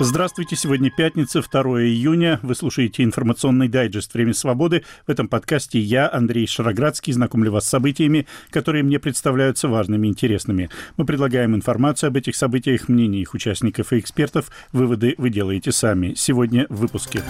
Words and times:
Здравствуйте, 0.00 0.54
сегодня 0.54 0.92
пятница, 0.92 1.42
2 1.42 1.62
июня. 1.82 2.38
Вы 2.42 2.54
слушаете 2.54 3.02
информационный 3.02 3.66
дайджест 3.66 4.14
«Время 4.14 4.32
свободы». 4.32 4.84
В 5.08 5.10
этом 5.10 5.26
подкасте 5.26 5.80
я, 5.80 6.08
Андрей 6.08 6.46
Шароградский, 6.46 7.12
знакомлю 7.12 7.50
вас 7.50 7.64
с 7.64 7.68
событиями, 7.68 8.28
которые 8.50 8.84
мне 8.84 9.00
представляются 9.00 9.66
важными 9.66 10.06
и 10.06 10.10
интересными. 10.10 10.70
Мы 10.96 11.04
предлагаем 11.04 11.56
информацию 11.56 12.08
об 12.08 12.16
этих 12.16 12.36
событиях, 12.36 12.88
мнения 12.88 13.22
их 13.22 13.34
участников 13.34 13.92
и 13.92 13.98
экспертов. 13.98 14.52
Выводы 14.72 15.16
вы 15.18 15.30
делаете 15.30 15.72
сами. 15.72 16.14
Сегодня 16.14 16.66
в 16.68 16.76
выпуске. 16.76 17.24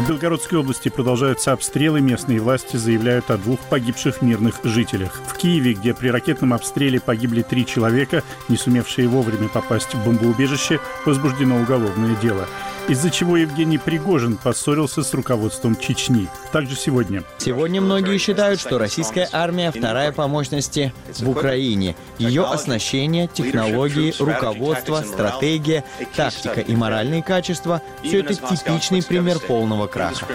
В 0.00 0.08
Белгородской 0.08 0.58
области 0.58 0.88
продолжаются 0.88 1.52
обстрелы. 1.52 2.00
Местные 2.00 2.40
власти 2.40 2.78
заявляют 2.78 3.30
о 3.30 3.36
двух 3.36 3.60
погибших 3.60 4.22
мирных 4.22 4.60
жителях. 4.64 5.20
В 5.26 5.36
Киеве, 5.36 5.74
где 5.74 5.92
при 5.92 6.08
ракетном 6.08 6.54
обстреле 6.54 6.98
погибли 6.98 7.42
три 7.42 7.66
человека, 7.66 8.22
не 8.48 8.56
сумевшие 8.56 9.08
вовремя 9.08 9.48
попасть 9.48 9.94
в 9.94 10.02
бомбоубежище, 10.02 10.80
возбуждено 11.04 11.60
уголовное 11.60 12.16
дело 12.16 12.48
из-за 12.88 13.10
чего 13.10 13.36
Евгений 13.36 13.78
Пригожин 13.78 14.36
поссорился 14.36 15.02
с 15.02 15.14
руководством 15.14 15.76
Чечни. 15.76 16.28
Также 16.52 16.76
сегодня. 16.76 17.22
Сегодня 17.38 17.80
многие 17.80 18.18
считают, 18.18 18.60
что 18.60 18.78
российская 18.78 19.28
армия 19.32 19.70
вторая 19.70 20.12
по 20.12 20.26
мощности 20.26 20.92
в 21.18 21.28
Украине. 21.28 21.96
Ее 22.18 22.44
оснащение, 22.44 23.28
технологии, 23.28 24.14
руководство, 24.18 25.02
стратегия, 25.02 25.84
тактика 26.16 26.60
и 26.60 26.74
моральные 26.74 27.22
качества– 27.22 27.82
все 28.02 28.20
это 28.20 28.34
типичный 28.34 29.02
пример 29.02 29.38
полного 29.38 29.86
краха. 29.86 30.26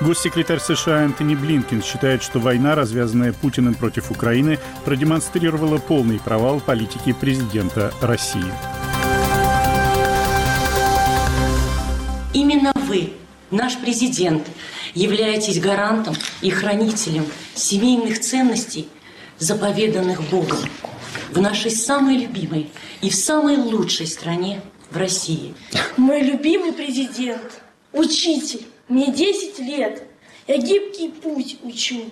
Госсекретарь 0.00 0.60
США 0.60 1.04
Антони 1.04 1.34
Блинкин 1.34 1.82
считает, 1.82 2.22
что 2.22 2.38
война, 2.38 2.74
развязанная 2.74 3.32
Путиным 3.32 3.74
против 3.74 4.10
Украины, 4.10 4.58
продемонстрировала 4.84 5.78
полный 5.78 6.18
провал 6.18 6.60
политики 6.60 7.12
президента 7.12 7.92
России. 8.00 8.52
Именно 12.34 12.72
вы, 12.74 13.12
наш 13.52 13.78
президент, 13.78 14.44
являетесь 14.92 15.60
гарантом 15.60 16.16
и 16.42 16.50
хранителем 16.50 17.26
семейных 17.54 18.20
ценностей, 18.20 18.88
заповеданных 19.38 20.28
Богом 20.30 20.58
в 21.30 21.40
нашей 21.40 21.70
самой 21.70 22.16
любимой 22.16 22.70
и 23.02 23.08
в 23.08 23.14
самой 23.14 23.56
лучшей 23.56 24.08
стране 24.08 24.60
в 24.90 24.96
России. 24.96 25.54
Мой 25.96 26.22
любимый 26.22 26.72
президент, 26.72 27.62
учитель, 27.92 28.66
мне 28.88 29.12
10 29.12 29.60
лет, 29.60 30.02
я 30.48 30.56
гибкий 30.56 31.10
путь 31.10 31.58
учу 31.62 32.10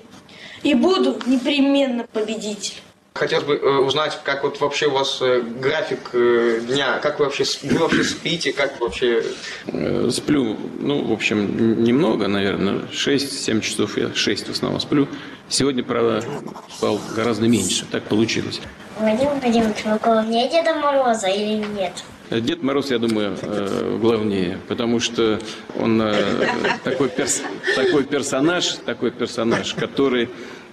и 0.62 0.74
буду 0.74 1.20
непременно 1.26 2.04
победитель. 2.12 2.76
Хотелось 3.14 3.44
бы 3.44 3.54
э, 3.56 3.78
узнать, 3.78 4.18
как 4.24 4.42
вот 4.42 4.58
вообще 4.60 4.86
у 4.86 4.92
вас 4.92 5.18
э, 5.20 5.42
график 5.42 6.10
э, 6.14 6.60
дня, 6.66 6.98
как 6.98 7.18
вы 7.18 7.26
вообще, 7.26 7.44
вы 7.62 7.78
вообще 7.78 8.04
спите, 8.04 8.52
как 8.52 8.80
вообще... 8.80 9.22
Сплю, 10.10 10.56
ну, 10.80 11.04
в 11.04 11.12
общем, 11.12 11.84
немного, 11.84 12.26
наверное, 12.26 12.80
6-7 12.90 13.60
часов 13.60 13.98
я 13.98 14.14
6 14.14 14.48
в 14.48 14.52
основном 14.52 14.80
сплю. 14.80 15.08
Сегодня, 15.48 15.84
правда, 15.84 16.24
спал 16.74 16.98
гораздо 17.14 17.48
меньше, 17.48 17.84
так 17.90 18.02
получилось. 18.04 18.60
Владимир 18.98 19.32
Владимирович, 19.42 19.84
вы 19.84 19.98
главнее 19.98 20.48
Деда 20.48 20.74
Мороза 20.74 21.28
или 21.28 21.64
нет? 21.78 21.92
Дед 22.30 22.62
Мороз, 22.62 22.90
я 22.90 22.98
думаю, 22.98 23.36
главнее, 24.00 24.58
потому 24.68 25.00
что 25.00 25.38
он 25.78 26.02
такой, 26.82 27.10
перс, 27.10 27.42
такой 27.76 28.04
персонаж, 28.04 28.76
такой 28.86 29.10
персонаж, 29.10 29.74
который 29.74 30.30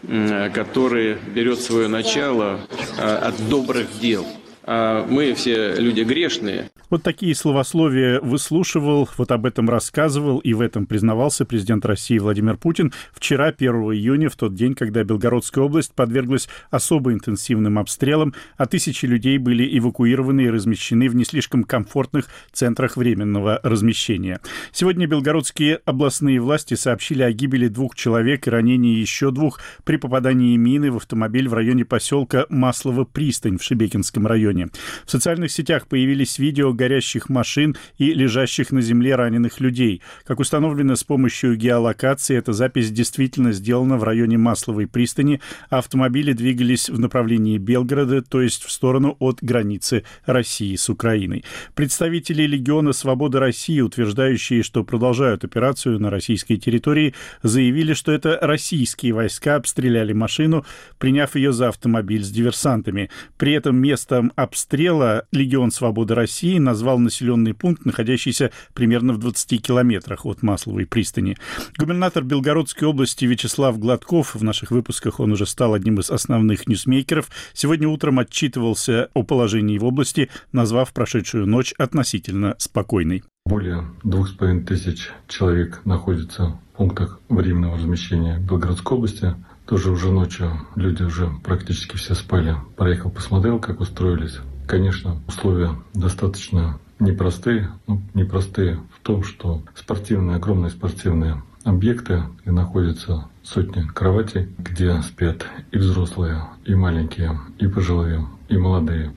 который 0.07 1.15
берет 1.15 1.59
свое 1.59 1.87
начало 1.87 2.61
а, 2.97 3.17
от 3.27 3.49
добрых 3.49 3.99
дел. 3.99 4.25
А 4.71 5.03
мы 5.03 5.33
все 5.33 5.73
люди 5.77 6.01
грешные, 6.01 6.69
вот 6.89 7.03
такие 7.03 7.35
словословия 7.35 8.19
выслушивал, 8.19 9.07
вот 9.17 9.31
об 9.31 9.45
этом 9.45 9.69
рассказывал 9.69 10.39
и 10.39 10.53
в 10.53 10.61
этом 10.61 10.87
признавался 10.87 11.45
президент 11.45 11.85
России 11.85 12.17
Владимир 12.17 12.57
Путин 12.57 12.91
вчера, 13.13 13.45
1 13.45 13.71
июня, 13.93 14.29
в 14.29 14.35
тот 14.35 14.55
день, 14.55 14.73
когда 14.73 15.03
Белгородская 15.03 15.63
область 15.63 15.93
подверглась 15.93 16.49
особо 16.71 17.13
интенсивным 17.13 17.77
обстрелам, 17.77 18.33
а 18.57 18.65
тысячи 18.65 19.05
людей 19.05 19.37
были 19.37 19.77
эвакуированы 19.77 20.41
и 20.41 20.49
размещены 20.49 21.09
в 21.09 21.15
не 21.15 21.25
слишком 21.25 21.63
комфортных 21.63 22.25
центрах 22.53 22.97
временного 22.97 23.59
размещения. 23.61 24.39
Сегодня 24.71 25.05
белгородские 25.05 25.81
областные 25.85 26.39
власти 26.39 26.73
сообщили 26.73 27.21
о 27.21 27.31
гибели 27.31 27.67
двух 27.67 27.95
человек 27.95 28.47
и 28.47 28.49
ранении 28.49 28.97
еще 28.97 29.29
двух 29.29 29.59
при 29.83 29.97
попадании 29.97 30.57
мины 30.57 30.91
в 30.91 30.97
автомобиль 30.97 31.47
в 31.47 31.53
районе 31.53 31.85
поселка 31.85 32.47
Маслово-Пристань 32.49 33.59
в 33.59 33.63
Шебекинском 33.63 34.25
районе. 34.25 34.58
В 35.05 35.11
социальных 35.11 35.51
сетях 35.51 35.87
появились 35.87 36.39
видео 36.39 36.73
горящих 36.73 37.29
машин 37.29 37.75
и 37.97 38.13
лежащих 38.13 38.71
на 38.71 38.81
земле 38.81 39.15
раненых 39.15 39.59
людей. 39.59 40.01
Как 40.25 40.39
установлено 40.39 40.95
с 40.95 41.03
помощью 41.03 41.55
геолокации, 41.55 42.37
эта 42.37 42.53
запись 42.53 42.91
действительно 42.91 43.51
сделана 43.51 43.97
в 43.97 44.03
районе 44.03 44.37
Масловой 44.37 44.87
пристани. 44.87 45.41
Автомобили 45.69 46.33
двигались 46.33 46.89
в 46.89 46.99
направлении 46.99 47.57
Белгорода, 47.57 48.21
то 48.21 48.41
есть 48.41 48.63
в 48.63 48.71
сторону 48.71 49.15
от 49.19 49.39
границы 49.41 50.03
России 50.25 50.75
с 50.75 50.89
Украиной. 50.89 51.43
Представители 51.75 52.43
Легиона 52.43 52.93
Свободы 52.93 53.39
России, 53.39 53.81
утверждающие, 53.81 54.63
что 54.63 54.83
продолжают 54.83 55.43
операцию 55.43 55.99
на 55.99 56.09
российской 56.09 56.57
территории, 56.57 57.13
заявили, 57.43 57.93
что 57.93 58.11
это 58.11 58.37
российские 58.41 59.13
войска 59.13 59.55
обстреляли 59.55 60.13
машину, 60.13 60.65
приняв 60.97 61.35
ее 61.35 61.51
за 61.53 61.69
автомобиль 61.69 62.23
с 62.23 62.29
диверсантами. 62.29 63.09
При 63.37 63.53
этом 63.53 63.77
местом 63.77 64.31
обстрела 64.43 65.25
Легион 65.31 65.71
Свободы 65.71 66.15
России 66.15 66.57
назвал 66.57 66.99
населенный 66.99 67.53
пункт, 67.53 67.85
находящийся 67.85 68.51
примерно 68.73 69.13
в 69.13 69.17
20 69.17 69.61
километрах 69.61 70.25
от 70.25 70.41
Масловой 70.41 70.85
пристани. 70.85 71.37
Губернатор 71.77 72.23
Белгородской 72.23 72.87
области 72.87 73.25
Вячеслав 73.25 73.77
Гладков, 73.79 74.35
в 74.35 74.43
наших 74.43 74.71
выпусках 74.71 75.19
он 75.19 75.31
уже 75.31 75.45
стал 75.45 75.73
одним 75.73 75.99
из 75.99 76.09
основных 76.09 76.67
ньюсмейкеров, 76.67 77.29
сегодня 77.53 77.87
утром 77.87 78.19
отчитывался 78.19 79.09
о 79.13 79.23
положении 79.23 79.77
в 79.77 79.85
области, 79.85 80.29
назвав 80.51 80.93
прошедшую 80.93 81.45
ночь 81.47 81.73
относительно 81.77 82.55
спокойной. 82.57 83.23
Более 83.45 83.85
двух 84.03 84.29
с 84.29 84.31
половиной 84.33 84.63
тысяч 84.63 85.09
человек 85.27 85.81
находятся 85.85 86.59
в 86.73 86.77
пунктах 86.77 87.19
временного 87.29 87.77
размещения 87.77 88.37
Белгородской 88.37 88.97
области. 88.97 89.35
Тоже 89.69 89.91
уже 89.91 90.11
ночью 90.11 90.49
люди 90.73 91.03
уже 91.03 91.29
практически 91.43 91.95
все 91.95 92.15
спали. 92.15 92.55
Проехал, 92.75 93.11
посмотрел, 93.11 93.59
как 93.59 93.79
устроились. 93.81 94.39
Конечно, 94.67 95.21
условия 95.27 95.75
достаточно 95.93 96.79
непростые. 96.97 97.69
Ну, 97.85 98.01
непростые 98.15 98.79
в 98.97 98.99
том, 99.03 99.23
что 99.23 99.61
спортивные, 99.75 100.37
огромные 100.37 100.71
спортивные 100.71 101.43
объекты, 101.65 102.23
где 102.41 102.51
находятся 102.51 103.29
сотни 103.43 103.83
кроватей, 103.83 104.49
где 104.57 104.99
спят 105.03 105.45
и 105.71 105.77
взрослые, 105.77 106.47
и 106.65 106.73
маленькие, 106.73 107.39
и 107.59 107.67
пожилые, 107.67 108.27
и 108.47 108.57
молодые. 108.57 109.13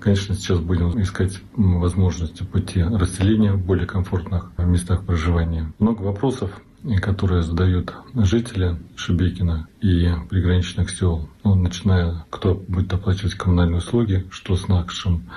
Конечно, 0.00 0.34
сейчас 0.34 0.60
будем 0.60 1.00
искать 1.00 1.40
возможности 1.56 2.42
пути 2.42 2.82
расселения 2.82 3.54
в 3.54 3.64
более 3.64 3.86
комфортных 3.86 4.50
местах 4.58 5.06
проживания. 5.06 5.72
Много 5.78 6.02
вопросов 6.02 6.50
которые 7.00 7.42
задают 7.42 7.94
жители 8.14 8.76
Шебекина 8.96 9.68
и 9.80 10.10
приграничных 10.28 10.90
сел, 10.90 11.28
ну, 11.42 11.54
начиная, 11.54 12.24
кто 12.30 12.54
будет 12.54 12.92
оплачивать 12.92 13.34
коммунальные 13.34 13.78
услуги, 13.78 14.26
что 14.30 14.56
с 14.56 14.68
нашим 14.68 15.30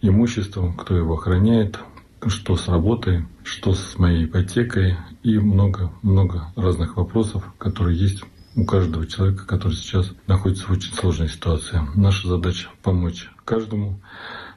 имуществом, 0.00 0.74
кто 0.74 0.96
его 0.96 1.14
охраняет, 1.14 1.78
что 2.26 2.56
с 2.56 2.68
работой, 2.68 3.26
что 3.42 3.74
с 3.74 3.98
моей 3.98 4.24
ипотекой 4.24 4.96
и 5.22 5.38
много-много 5.38 6.52
разных 6.56 6.96
вопросов, 6.96 7.44
которые 7.58 7.98
есть 7.98 8.22
у 8.56 8.64
каждого 8.64 9.06
человека, 9.06 9.46
который 9.46 9.74
сейчас 9.74 10.12
находится 10.26 10.66
в 10.66 10.70
очень 10.70 10.92
сложной 10.94 11.28
ситуации. 11.28 11.80
Наша 11.94 12.28
задача 12.28 12.68
помочь 12.82 13.30
каждому, 13.44 14.00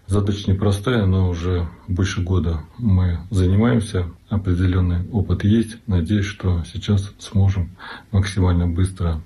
Задача 0.07 0.49
непростая, 0.49 1.05
но 1.05 1.29
уже 1.29 1.67
больше 1.89 2.21
года 2.21 2.61
мы 2.77 3.19
занимаемся, 3.29 4.05
определенный 4.29 5.05
опыт 5.09 5.43
есть. 5.43 5.77
Надеюсь, 5.85 6.25
что 6.25 6.63
сейчас 6.63 7.13
сможем 7.19 7.75
максимально 8.11 8.67
быстро 8.67 9.21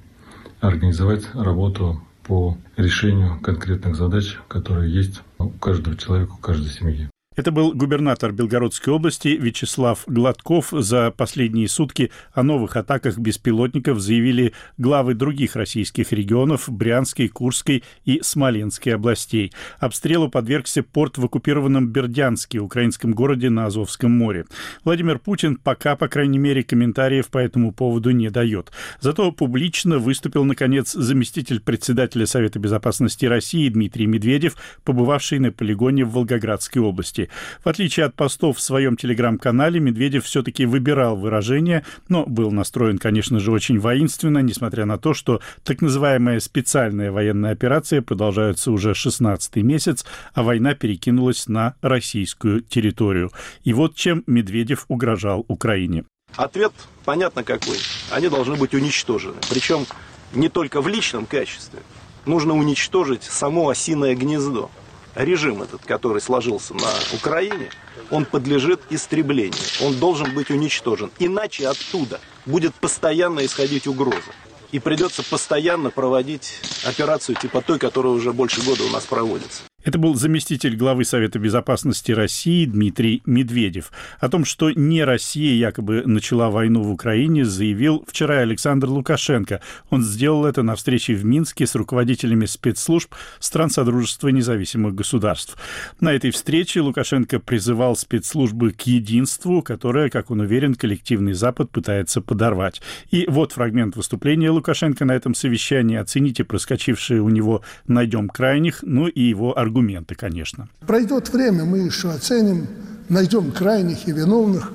организовать 0.60 1.24
работу 1.36 2.02
по 2.24 2.58
решению 2.78 3.40
конкретных 3.42 3.96
задач, 3.96 4.40
которые 4.48 4.92
есть 4.92 5.22
у 5.38 5.50
каждого 5.50 5.96
человека, 5.96 6.34
у 6.34 6.38
каждой 6.38 6.70
семьи. 6.70 7.10
Это 7.42 7.52
был 7.52 7.74
губернатор 7.74 8.32
Белгородской 8.32 8.94
области 8.94 9.30
Вячеслав 9.30 10.04
Гладков. 10.06 10.68
За 10.70 11.10
последние 11.10 11.68
сутки 11.68 12.12
о 12.34 12.44
новых 12.44 12.76
атаках 12.76 13.18
беспилотников 13.18 14.00
заявили 14.00 14.54
главы 14.78 15.16
других 15.16 15.56
российских 15.56 16.12
регионов 16.12 16.70
Брянской, 16.70 17.30
Курской 17.30 17.84
и 18.06 18.20
Смоленской 18.22 18.94
областей. 18.94 19.52
Обстрелу 19.80 20.30
подвергся 20.30 20.84
порт 20.84 21.18
в 21.18 21.26
оккупированном 21.26 21.88
Бердянске, 21.88 22.60
украинском 22.60 23.12
городе 23.12 23.50
на 23.50 23.66
Азовском 23.66 24.12
море. 24.12 24.46
Владимир 24.84 25.18
Путин 25.18 25.56
пока, 25.56 25.96
по 25.96 26.08
крайней 26.08 26.38
мере, 26.38 26.62
комментариев 26.62 27.30
по 27.30 27.40
этому 27.40 27.72
поводу 27.72 28.12
не 28.12 28.30
дает. 28.30 28.72
Зато 29.00 29.32
публично 29.32 29.98
выступил, 29.98 30.44
наконец, 30.44 30.92
заместитель 30.92 31.60
председателя 31.60 32.28
Совета 32.28 32.60
безопасности 32.60 33.26
России 33.26 33.68
Дмитрий 33.68 34.06
Медведев, 34.06 34.58
побывавший 34.84 35.40
на 35.40 35.52
полигоне 35.52 36.06
в 36.06 36.12
Волгоградской 36.12 36.84
области. 36.84 37.31
В 37.64 37.70
отличие 37.70 38.06
от 38.06 38.16
постов 38.16 38.58
в 38.58 38.62
своем 38.62 38.98
телеграм-канале, 38.98 39.80
Медведев 39.80 40.26
все-таки 40.26 40.66
выбирал 40.66 41.16
выражения, 41.16 41.86
но 42.10 42.26
был 42.26 42.52
настроен, 42.52 42.98
конечно 42.98 43.40
же, 43.40 43.52
очень 43.52 43.80
воинственно, 43.80 44.40
несмотря 44.40 44.86
на 44.86 44.98
то, 44.98 45.14
что 45.14 45.42
так 45.64 45.82
называемая 45.82 46.40
специальная 46.40 47.12
военная 47.12 47.52
операция 47.52 48.02
продолжается 48.02 48.72
уже 48.72 48.94
16 48.94 49.58
месяц, 49.58 50.06
а 50.34 50.44
война 50.44 50.74
перекинулась 50.74 51.48
на 51.48 51.76
российскую 51.82 52.62
территорию. 52.62 53.32
И 53.64 53.74
вот 53.74 53.96
чем 53.96 54.24
Медведев 54.28 54.86
угрожал 54.88 55.46
Украине. 55.48 56.06
Ответ 56.36 56.72
понятно 57.04 57.44
какой. 57.44 57.78
Они 58.10 58.30
должны 58.30 58.56
быть 58.56 58.74
уничтожены. 58.74 59.36
Причем 59.50 59.86
не 60.34 60.50
только 60.50 60.82
в 60.82 60.88
личном 60.88 61.26
качестве. 61.26 61.80
Нужно 62.26 62.54
уничтожить 62.54 63.24
само 63.24 63.70
осиное 63.70 64.16
гнездо 64.16 64.70
режим 65.16 65.62
этот, 65.62 65.82
который 65.86 66.22
сложился 66.22 66.74
на 66.74 66.90
Украине, 67.14 67.70
он 68.10 68.26
подлежит 68.26 68.82
истреблению. 68.90 69.54
Он 69.82 69.96
должен 69.96 70.34
быть 70.34 70.50
уничтожен. 70.50 71.12
Иначе 71.20 71.68
оттуда 71.68 72.20
будет 72.46 72.74
постоянно 72.76 73.46
исходить 73.46 73.88
угроза. 73.88 74.32
И 74.72 74.80
придется 74.80 75.24
постоянно 75.24 75.90
проводить 75.90 76.54
операцию 76.86 77.36
типа 77.36 77.62
той, 77.62 77.78
которая 77.78 78.14
уже 78.14 78.32
больше 78.32 78.62
года 78.64 78.84
у 78.84 78.90
нас 78.90 79.06
проводится. 79.06 79.64
Это 79.84 79.98
был 79.98 80.14
заместитель 80.14 80.76
главы 80.76 81.06
Совета 81.06 81.40
безопасности 81.40 82.12
России 82.12 82.66
Дмитрий 82.66 83.24
Медведев. 83.26 83.92
О 84.20 84.30
том, 84.30 84.46
что 84.46 84.70
не 84.70 85.04
Россия 85.04 85.56
якобы 85.56 86.04
начала 86.06 86.52
войну 86.52 86.84
в 86.84 86.92
Украине, 86.92 87.46
заявил 87.46 88.06
вчера 88.08 88.40
Александр 88.40 88.90
Лукашенко. 88.90 89.62
Он 89.90 90.04
сделал 90.04 90.46
это 90.46 90.62
на 90.62 90.76
встрече 90.76 91.16
в 91.16 91.26
Минске 91.26 91.66
с 91.66 91.74
руководителями 91.74 92.46
спецслужб 92.46 93.16
стран 93.40 93.72
Содружества 93.72 94.28
независимых 94.28 94.94
государств. 94.94 95.58
На 96.00 96.14
этой 96.14 96.30
встрече 96.30 96.82
Лукашенко 96.82 97.40
призывал 97.40 97.96
спецслужбы 97.96 98.72
к 98.74 98.82
единству, 98.82 99.64
которое, 99.64 100.10
как 100.10 100.30
он 100.30 100.42
уверен, 100.42 100.76
коллективный 100.76 101.34
Запад 101.34 101.72
пытается 101.72 102.22
подорвать. 102.22 102.82
И 103.10 103.26
вот 103.28 103.54
фрагмент 103.54 103.96
выступления 103.96 104.52
Лукашенко 104.52 105.06
на 105.06 105.14
этом 105.14 105.34
совещании. 105.34 105.98
Оцените 105.98 106.44
проскочившие 106.44 107.22
у 107.22 107.30
него 107.30 107.64
«найдем 107.88 108.30
крайних», 108.30 108.84
ну 108.84 109.08
и 109.08 109.22
его 109.22 109.58
аргументы 109.58 109.71
аргументы, 109.72 110.16
конечно. 110.16 110.68
Пройдет 110.86 111.30
время, 111.30 111.64
мы 111.64 111.80
еще 111.80 112.12
оценим, 112.12 112.68
найдем 113.10 113.52
крайних 113.52 114.08
и 114.08 114.12
виновных. 114.12 114.72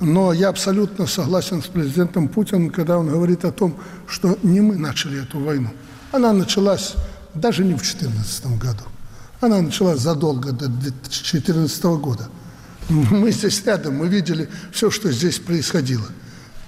Но 0.00 0.32
я 0.32 0.48
абсолютно 0.48 1.06
согласен 1.06 1.62
с 1.62 1.66
президентом 1.66 2.28
Путиным, 2.28 2.70
когда 2.70 2.98
он 2.98 3.08
говорит 3.08 3.44
о 3.44 3.52
том, 3.52 3.76
что 4.08 4.36
не 4.42 4.60
мы 4.60 4.76
начали 4.76 5.22
эту 5.22 5.38
войну. 5.38 5.68
Она 6.10 6.32
началась 6.32 6.94
даже 7.34 7.62
не 7.62 7.74
в 7.74 7.82
2014 7.82 8.58
году. 8.58 8.82
Она 9.40 9.62
началась 9.62 10.00
задолго 10.00 10.50
до 10.50 10.66
2014 10.66 11.84
года. 11.84 12.28
Мы 12.88 13.30
здесь 13.30 13.64
рядом, 13.64 13.94
мы 13.94 14.08
видели 14.08 14.48
все, 14.72 14.90
что 14.90 15.12
здесь 15.12 15.38
происходило. 15.38 16.06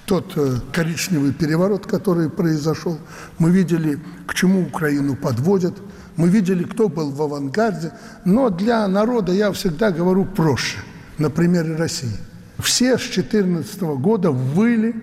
Тот 0.05 0.31
э, 0.37 0.59
коричневый 0.71 1.33
переворот, 1.33 1.87
который 1.87 2.29
произошел, 2.29 2.97
мы 3.37 3.51
видели, 3.51 3.99
к 4.27 4.33
чему 4.33 4.61
Украину 4.61 5.17
подводят– 5.17 5.73
мы 6.17 6.29
видели, 6.29 6.63
кто 6.63 6.87
был 6.87 7.11
в 7.11 7.21
авангарде, 7.21 7.91
но 8.23 8.49
для 8.49 8.87
народа 8.87 9.33
я 9.33 9.51
всегда 9.51 9.91
говорю 9.91 10.25
проще, 10.25 10.77
на 11.17 11.29
примере 11.29 11.75
России. 11.75 12.17
Все 12.59 12.97
с 12.97 13.01
2014 13.01 13.81
года 13.81 14.31
выли, 14.31 14.95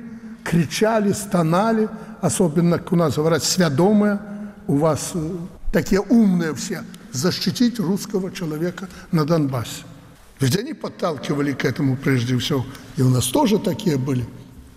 кричали, 0.45 1.13
стонали, 1.13 1.89
особенно, 2.21 2.79
как 2.79 2.93
у 2.93 2.97
нас 2.97 3.17
говорят, 3.17 3.45
свядомые, 3.45 4.21
у 4.67 4.77
вас 4.77 5.11
э, 5.15 5.37
такие 5.73 6.01
умные 6.01 6.55
все, 6.55 6.83
защитить 7.13 7.79
русского 7.79 8.33
человека 8.33 8.89
на 9.11 9.25
Донбассе. 9.25 9.85
Ведь 10.41 10.57
они 10.57 10.73
подталкивали 10.73 11.53
к 11.53 11.65
этому 11.65 11.97
прежде 11.97 12.37
всего, 12.39 12.65
и 12.97 13.03
у 13.03 13.11
нас 13.11 13.27
тоже 13.27 13.59
такие 13.59 13.99
были. 13.99 14.25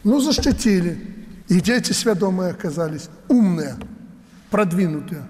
Ну, 0.04 0.20
защитили. 0.20 1.16
И 1.48 1.62
дети 1.62 1.92
свядомые 1.92 2.52
оказались, 2.52 3.10
умные, 3.28 3.76
продвинутые. 4.50 5.24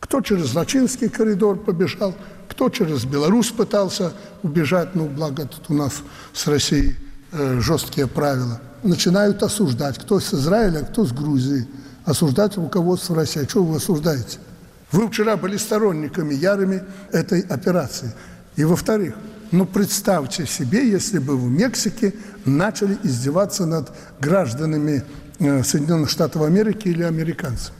Кто 0.00 0.22
через 0.22 0.54
Лачинский 0.54 1.08
коридор 1.08 1.58
побежал, 1.58 2.14
кто 2.48 2.70
через 2.70 3.04
Беларусь 3.04 3.50
пытался 3.50 4.12
убежать, 4.42 4.94
ну, 4.94 5.06
благо 5.06 5.46
тут 5.46 5.66
у 5.68 5.74
нас 5.74 6.02
с 6.32 6.46
Россией 6.48 6.96
э, 7.32 7.60
жесткие 7.60 8.06
правила. 8.06 8.60
Начинают 8.82 9.42
осуждать, 9.42 9.98
кто 9.98 10.18
с 10.18 10.32
Израиля, 10.34 10.80
кто 10.80 11.04
с 11.04 11.12
Грузии. 11.12 11.68
Осуждать 12.04 12.56
руководство 12.56 13.14
России. 13.14 13.44
А 13.44 13.48
что 13.48 13.62
вы 13.62 13.76
осуждаете? 13.76 14.38
Вы 14.90 15.08
вчера 15.08 15.36
были 15.36 15.58
сторонниками 15.58 16.34
ярыми 16.34 16.82
этой 17.12 17.42
операции. 17.42 18.12
И 18.56 18.64
во-вторых, 18.64 19.14
ну 19.52 19.66
представьте 19.66 20.46
себе, 20.46 20.90
если 20.90 21.18
бы 21.18 21.36
в 21.36 21.44
Мексике 21.44 22.14
начали 22.46 22.98
издеваться 23.02 23.66
над 23.66 23.92
гражданами 24.18 25.04
э, 25.38 25.62
Соединенных 25.62 26.08
Штатов 26.08 26.42
Америки 26.42 26.88
или 26.88 27.02
американцами 27.02 27.79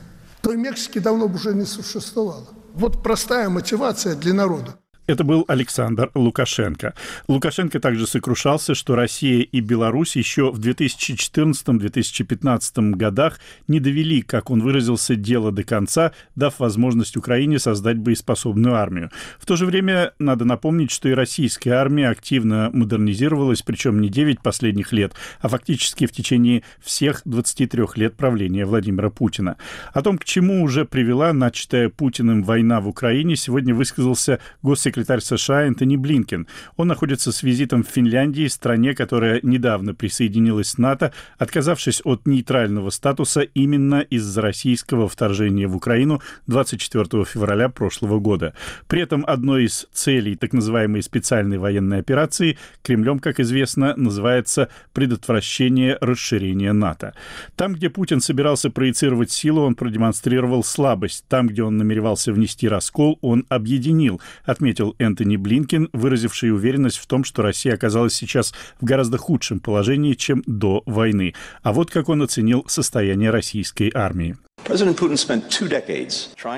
той 0.51 0.57
Мексики 0.57 0.99
давно 0.99 1.29
бы 1.29 1.35
уже 1.35 1.53
не 1.53 1.65
существовало. 1.65 2.47
Вот 2.73 3.01
простая 3.01 3.47
мотивация 3.47 4.15
для 4.15 4.33
народа. 4.33 4.75
Это 5.07 5.23
был 5.23 5.45
Александр 5.47 6.11
Лукашенко. 6.13 6.93
Лукашенко 7.27 7.79
также 7.79 8.05
сокрушался, 8.05 8.75
что 8.75 8.93
Россия 8.95 9.41
и 9.41 9.59
Беларусь 9.59 10.15
еще 10.15 10.51
в 10.51 10.59
2014-2015 10.59 12.91
годах 12.91 13.39
не 13.67 13.79
довели, 13.79 14.21
как 14.21 14.51
он 14.51 14.61
выразился, 14.61 15.15
дело 15.15 15.51
до 15.51 15.63
конца, 15.63 16.11
дав 16.35 16.59
возможность 16.59 17.17
Украине 17.17 17.57
создать 17.57 17.97
боеспособную 17.97 18.75
армию. 18.75 19.09
В 19.39 19.47
то 19.47 19.55
же 19.55 19.65
время 19.65 20.13
надо 20.19 20.45
напомнить, 20.45 20.91
что 20.91 21.09
и 21.09 21.13
российская 21.13 21.71
армия 21.71 22.09
активно 22.09 22.69
модернизировалась, 22.71 23.63
причем 23.63 24.01
не 24.01 24.09
9 24.09 24.41
последних 24.41 24.93
лет, 24.93 25.13
а 25.39 25.49
фактически 25.49 26.05
в 26.05 26.11
течение 26.11 26.61
всех 26.79 27.23
23 27.25 27.85
лет 27.95 28.15
правления 28.15 28.67
Владимира 28.67 29.09
Путина. 29.09 29.57
О 29.93 30.03
том, 30.03 30.19
к 30.19 30.25
чему 30.25 30.61
уже 30.61 30.85
привела 30.85 31.33
начатая 31.33 31.89
Путиным 31.89 32.43
война 32.43 32.81
в 32.81 32.87
Украине, 32.87 33.35
сегодня 33.35 33.73
высказался 33.73 34.37
госсекретарь 34.61 34.90
секретарь 34.91 35.21
США 35.21 35.67
Энтони 35.67 35.95
Блинкен. 35.95 36.47
Он 36.75 36.89
находится 36.89 37.31
с 37.31 37.43
визитом 37.43 37.83
в 37.83 37.87
Финляндии, 37.87 38.47
стране, 38.47 38.93
которая 38.93 39.39
недавно 39.41 39.95
присоединилась 39.95 40.73
к 40.73 40.77
НАТО, 40.77 41.13
отказавшись 41.37 42.01
от 42.03 42.27
нейтрального 42.27 42.89
статуса 42.89 43.39
именно 43.41 44.01
из-за 44.01 44.41
российского 44.41 45.07
вторжения 45.07 45.67
в 45.67 45.77
Украину 45.77 46.21
24 46.47 47.23
февраля 47.23 47.69
прошлого 47.69 48.19
года. 48.19 48.53
При 48.87 49.01
этом 49.01 49.23
одной 49.25 49.63
из 49.63 49.87
целей 49.93 50.35
так 50.35 50.51
называемой 50.51 51.01
специальной 51.03 51.57
военной 51.57 51.99
операции 51.99 52.57
Кремлем, 52.83 53.19
как 53.19 53.39
известно, 53.39 53.93
называется 53.95 54.67
предотвращение 54.91 55.97
расширения 56.01 56.73
НАТО. 56.73 57.13
Там, 57.55 57.75
где 57.75 57.89
Путин 57.89 58.19
собирался 58.19 58.69
проецировать 58.69 59.31
силу, 59.31 59.61
он 59.61 59.75
продемонстрировал 59.75 60.65
слабость. 60.65 61.23
Там, 61.29 61.47
где 61.47 61.63
он 61.63 61.77
намеревался 61.77 62.33
внести 62.33 62.67
раскол, 62.67 63.17
он 63.21 63.45
объединил, 63.47 64.19
отметил 64.43 64.80
Энтони 64.97 65.37
Блинкин, 65.37 65.89
выразивший 65.93 66.51
уверенность 66.51 66.97
в 66.97 67.07
том, 67.07 67.23
что 67.23 67.41
Россия 67.41 67.73
оказалась 67.73 68.13
сейчас 68.13 68.53
в 68.79 68.85
гораздо 68.85 69.17
худшем 69.17 69.59
положении, 69.59 70.13
чем 70.13 70.43
до 70.45 70.83
войны. 70.85 71.33
А 71.63 71.71
вот 71.73 71.91
как 71.91 72.09
он 72.09 72.21
оценил 72.21 72.65
состояние 72.67 73.29
российской 73.29 73.91
армии. 73.93 74.35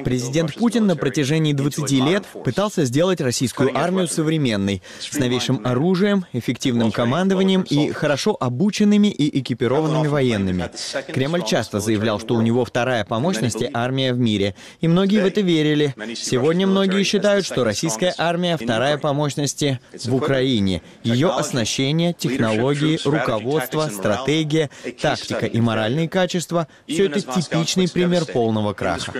Президент 0.04 0.56
Путин 0.56 0.86
на 0.88 0.96
протяжении 0.96 1.54
20 1.54 1.92
лет 1.92 2.26
пытался 2.44 2.86
сделать 2.86 3.22
российскую 3.22 3.78
армию 3.78 4.08
современной, 4.08 4.84
с 5.00 5.18
новейшим 5.18 5.62
оружием, 5.66 6.26
эффективным 6.34 6.92
командованием 6.92 7.62
и 7.62 7.92
хорошо 7.92 8.36
обученными 8.40 9.08
и 9.08 9.40
экипированными 9.40 10.08
военными. 10.08 10.70
Кремль 11.08 11.44
часто 11.46 11.80
заявлял, 11.80 12.20
что 12.20 12.36
у 12.36 12.42
него 12.42 12.66
вторая 12.66 13.06
по 13.06 13.20
мощности 13.20 13.70
армия 13.74 14.14
в 14.14 14.20
мире, 14.20 14.56
и 14.82 14.88
многие 14.88 15.22
в 15.22 15.26
это 15.26 15.42
верили. 15.42 15.96
Сегодня 16.16 16.68
многие 16.68 17.04
считают, 17.04 17.46
что 17.46 17.64
российская 17.64 18.14
армия 18.18 18.58
вторая 18.58 18.98
по 18.98 19.14
мощности 19.14 19.80
в 20.04 20.14
Украине. 20.14 20.82
Ее 21.04 21.30
оснащение, 21.30 22.14
технологии, 22.14 23.00
руководство, 23.06 23.90
стратегия, 23.90 24.70
тактика 25.02 25.46
и 25.46 25.60
моральные 25.62 26.10
качества— 26.10 26.68
все 26.88 27.06
это 27.06 27.22
типичный 27.22 27.88
пример 27.94 28.26
полного 28.26 28.74
краха. 28.74 29.12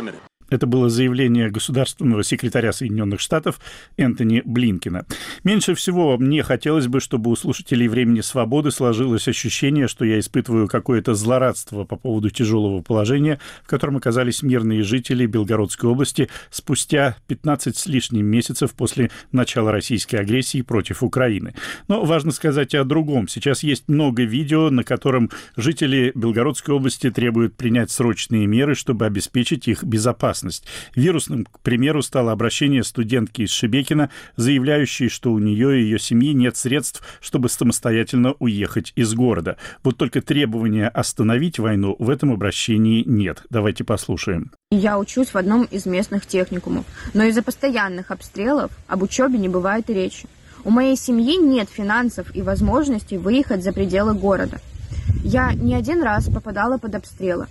Это 0.54 0.68
было 0.68 0.88
заявление 0.88 1.50
государственного 1.50 2.24
секретаря 2.24 2.72
Соединенных 2.74 3.20
Штатов 3.20 3.60
Энтони 3.98 4.44
Блинкина. 4.46 5.08
Меньше 5.44 5.74
всего 5.74 6.16
мне 6.20 6.44
хотелось 6.44 6.86
бы, 6.86 7.00
чтобы 7.00 7.32
у 7.32 7.36
слушателей 7.36 7.88
«Времени 7.88 8.22
свободы» 8.22 8.70
сложилось 8.70 9.28
ощущение, 9.28 9.88
что 9.88 10.06
я 10.06 10.20
испытываю 10.20 10.68
какое-то 10.68 11.16
злорадство 11.16 11.86
по 11.86 11.96
поводу 11.96 12.30
тяжелого 12.30 12.84
положения, 12.84 13.40
в 13.64 13.68
котором 13.68 13.98
оказались 13.98 14.44
мирные 14.44 14.84
жители 14.84 15.26
Белгородской 15.26 15.90
области 15.90 16.30
спустя 16.52 17.16
15 17.26 17.76
с 17.76 17.88
лишним 17.88 18.28
месяцев 18.28 18.74
после 18.76 19.10
начала 19.32 19.72
российской 19.72 20.18
агрессии 20.18 20.62
против 20.62 21.02
Украины. 21.02 21.56
Но 21.88 22.06
важно 22.06 22.32
сказать 22.32 22.76
о 22.76 22.84
другом. 22.84 23.28
Сейчас 23.28 23.64
есть 23.64 23.88
много 23.88 24.22
видео, 24.22 24.70
на 24.70 24.84
котором 24.84 25.32
жители 25.58 26.12
Белгородской 26.14 26.76
области 26.76 27.10
требуют 27.10 27.58
принять 27.58 27.90
срочные 27.90 28.46
меры, 28.46 28.76
чтобы 28.76 29.08
обеспечить 29.08 29.68
их 29.68 29.84
безопасность. 29.84 30.43
Вирусным, 30.96 31.46
к 31.46 31.60
примеру, 31.60 32.02
стало 32.02 32.32
обращение 32.32 32.84
студентки 32.84 33.44
из 33.44 33.52
Шебекина, 33.52 34.10
заявляющей, 34.36 35.10
что 35.10 35.32
у 35.32 35.40
нее 35.40 35.80
и 35.80 35.84
ее 35.84 36.00
семьи 36.00 36.34
нет 36.34 36.58
средств, 36.58 37.02
чтобы 37.22 37.50
самостоятельно 37.50 38.34
уехать 38.40 38.94
из 38.96 39.14
города. 39.14 39.58
Вот 39.84 39.98
только 39.98 40.22
требования 40.22 40.88
остановить 40.88 41.60
войну 41.60 41.96
в 42.00 42.10
этом 42.10 42.32
обращении 42.32 43.04
нет. 43.06 43.44
Давайте 43.50 43.84
послушаем. 43.84 44.52
Я 44.72 44.98
учусь 44.98 45.30
в 45.30 45.36
одном 45.36 45.64
из 45.66 45.86
местных 45.86 46.26
техникумов, 46.26 46.86
но 47.14 47.24
из-за 47.24 47.44
постоянных 47.44 48.12
обстрелов 48.12 48.72
об 48.88 49.04
учебе 49.04 49.38
не 49.38 49.50
бывает 49.50 49.90
и 49.90 49.94
речи. 49.94 50.28
У 50.66 50.70
моей 50.70 50.96
семьи 50.96 51.38
нет 51.38 51.70
финансов 51.70 52.34
и 52.36 52.42
возможности 52.42 53.16
выехать 53.16 53.64
за 53.64 53.74
пределы 53.74 54.14
города. 54.14 54.62
Я 55.24 55.54
не 55.54 55.76
один 55.76 56.02
раз 56.02 56.28
попадала 56.30 56.78
под 56.78 56.96
обстрелы. 56.96 57.48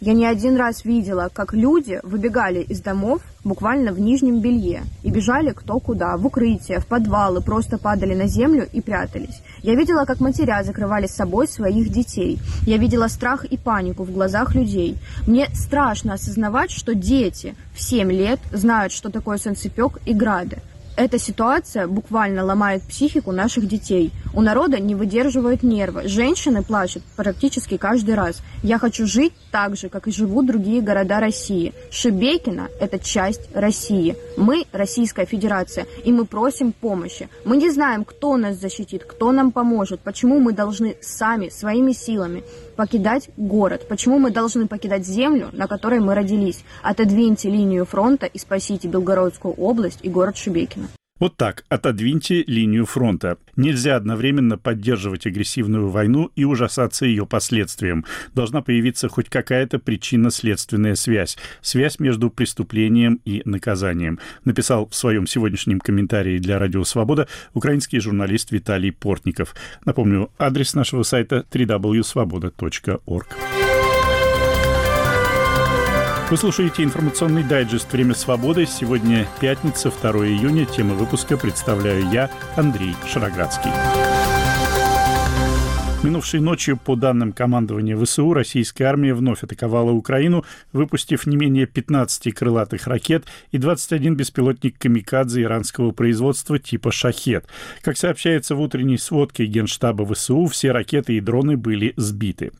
Я 0.00 0.12
не 0.12 0.26
один 0.26 0.56
раз 0.56 0.84
видела, 0.84 1.30
как 1.32 1.54
люди 1.54 2.00
выбегали 2.02 2.60
из 2.60 2.80
домов 2.80 3.22
буквально 3.44 3.92
в 3.92 4.00
нижнем 4.00 4.40
белье 4.40 4.82
и 5.02 5.10
бежали 5.10 5.52
кто 5.52 5.80
куда, 5.80 6.18
в 6.18 6.26
укрытие, 6.26 6.80
в 6.80 6.86
подвалы, 6.86 7.40
просто 7.40 7.78
падали 7.78 8.14
на 8.14 8.26
землю 8.26 8.68
и 8.70 8.82
прятались. 8.82 9.40
Я 9.62 9.74
видела, 9.74 10.04
как 10.04 10.20
матеря 10.20 10.62
закрывали 10.64 11.06
с 11.06 11.14
собой 11.14 11.48
своих 11.48 11.88
детей. 11.88 12.38
Я 12.62 12.76
видела 12.76 13.08
страх 13.08 13.46
и 13.46 13.56
панику 13.56 14.04
в 14.04 14.12
глазах 14.12 14.54
людей. 14.54 14.98
Мне 15.26 15.48
страшно 15.54 16.14
осознавать, 16.14 16.70
что 16.70 16.94
дети 16.94 17.54
в 17.74 17.80
7 17.80 18.12
лет 18.12 18.40
знают, 18.52 18.92
что 18.92 19.10
такое 19.10 19.38
солнцепек 19.38 19.98
и 20.04 20.12
грады. 20.12 20.58
Эта 20.96 21.18
ситуация 21.18 21.86
буквально 21.86 22.42
ломает 22.42 22.82
психику 22.82 23.30
наших 23.30 23.68
детей. 23.68 24.12
У 24.32 24.40
народа 24.40 24.78
не 24.80 24.94
выдерживают 24.94 25.62
нервы. 25.62 26.08
Женщины 26.08 26.62
плачут 26.62 27.02
практически 27.16 27.76
каждый 27.76 28.14
раз. 28.14 28.40
Я 28.62 28.78
хочу 28.78 29.06
жить 29.06 29.34
так 29.50 29.76
же, 29.76 29.90
как 29.90 30.08
и 30.08 30.10
живут 30.10 30.46
другие 30.46 30.80
города 30.80 31.20
России. 31.20 31.74
Шебекино– 31.90 32.68
это 32.80 32.98
часть 32.98 33.54
России. 33.54 34.16
Мы– 34.38 34.64
Российская 34.72 35.26
Федерация, 35.26 35.86
и 36.02 36.12
мы 36.12 36.24
просим 36.24 36.72
помощи. 36.72 37.28
Мы 37.44 37.58
не 37.58 37.70
знаем, 37.70 38.02
кто 38.06 38.38
нас 38.38 38.56
защитит, 38.56 39.04
кто 39.04 39.32
нам 39.32 39.52
поможет, 39.52 40.00
почему 40.00 40.40
мы 40.40 40.54
должны 40.54 40.96
сами, 41.02 41.50
своими 41.50 41.92
силами 41.92 42.42
покидать 42.76 43.30
город, 43.36 43.88
почему 43.88 44.18
мы 44.18 44.30
должны 44.30 44.68
покидать 44.68 45.06
землю, 45.06 45.48
на 45.52 45.66
которой 45.66 46.00
мы 46.00 46.14
родились. 46.14 46.64
Отодвиньте 46.82 47.50
линию 47.50 47.84
фронта 47.84 48.26
и 48.26 48.38
спасите 48.38 48.88
Белгородскую 48.88 49.54
область 49.54 50.00
и 50.02 50.08
город 50.08 50.36
Шебекино. 50.36 50.88
Вот 51.18 51.36
так, 51.36 51.64
отодвиньте 51.70 52.44
линию 52.46 52.84
фронта. 52.84 53.38
Нельзя 53.56 53.96
одновременно 53.96 54.58
поддерживать 54.58 55.26
агрессивную 55.26 55.88
войну 55.88 56.30
и 56.36 56.44
ужасаться 56.44 57.06
ее 57.06 57.26
последствиям. 57.26 58.04
Должна 58.34 58.60
появиться 58.60 59.08
хоть 59.08 59.30
какая-то 59.30 59.78
причинно-следственная 59.78 60.94
связь. 60.94 61.38
Связь 61.62 61.98
между 62.00 62.28
преступлением 62.28 63.20
и 63.24 63.40
наказанием. 63.46 64.18
Написал 64.44 64.88
в 64.88 64.94
своем 64.94 65.26
сегодняшнем 65.26 65.80
комментарии 65.80 66.38
для 66.38 66.58
Радио 66.58 66.84
Свобода 66.84 67.28
украинский 67.54 67.98
журналист 67.98 68.52
Виталий 68.52 68.92
Портников. 68.92 69.54
Напомню, 69.86 70.30
адрес 70.38 70.74
нашего 70.74 71.02
сайта 71.02 71.46
www.svoboda.org. 71.50 73.26
Вы 76.28 76.36
слушаете 76.36 76.82
информационный 76.82 77.44
дайджест 77.44 77.92
«Время 77.92 78.12
свободы». 78.12 78.66
Сегодня 78.66 79.28
пятница, 79.38 79.92
2 79.92 80.26
июня. 80.26 80.66
Тема 80.66 80.94
выпуска 80.94 81.36
представляю 81.36 82.10
я, 82.10 82.28
Андрей 82.56 82.96
Шароградский. 83.06 83.70
Минувшей 86.04 86.40
ночью, 86.40 86.76
по 86.76 86.94
данным 86.94 87.32
командования 87.32 87.96
ВСУ, 87.96 88.32
российская 88.32 88.84
армия 88.84 89.14
вновь 89.14 89.42
атаковала 89.42 89.90
Украину, 89.90 90.44
выпустив 90.72 91.26
не 91.26 91.36
менее 91.36 91.66
15 91.66 92.32
крылатых 92.34 92.86
ракет 92.86 93.24
и 93.50 93.58
21 93.58 94.14
беспилотник 94.14 94.78
«Камикадзе» 94.78 95.42
иранского 95.42 95.90
производства 95.90 96.58
типа 96.58 96.92
«Шахет». 96.92 97.46
Как 97.80 97.96
сообщается 97.96 98.54
в 98.54 98.60
утренней 98.60 98.98
сводке 98.98 99.46
Генштаба 99.46 100.06
ВСУ, 100.14 100.46
все 100.46 100.70
ракеты 100.70 101.14
и 101.14 101.20
дроны 101.20 101.56
были 101.56 101.94
сбиты. 101.96 102.52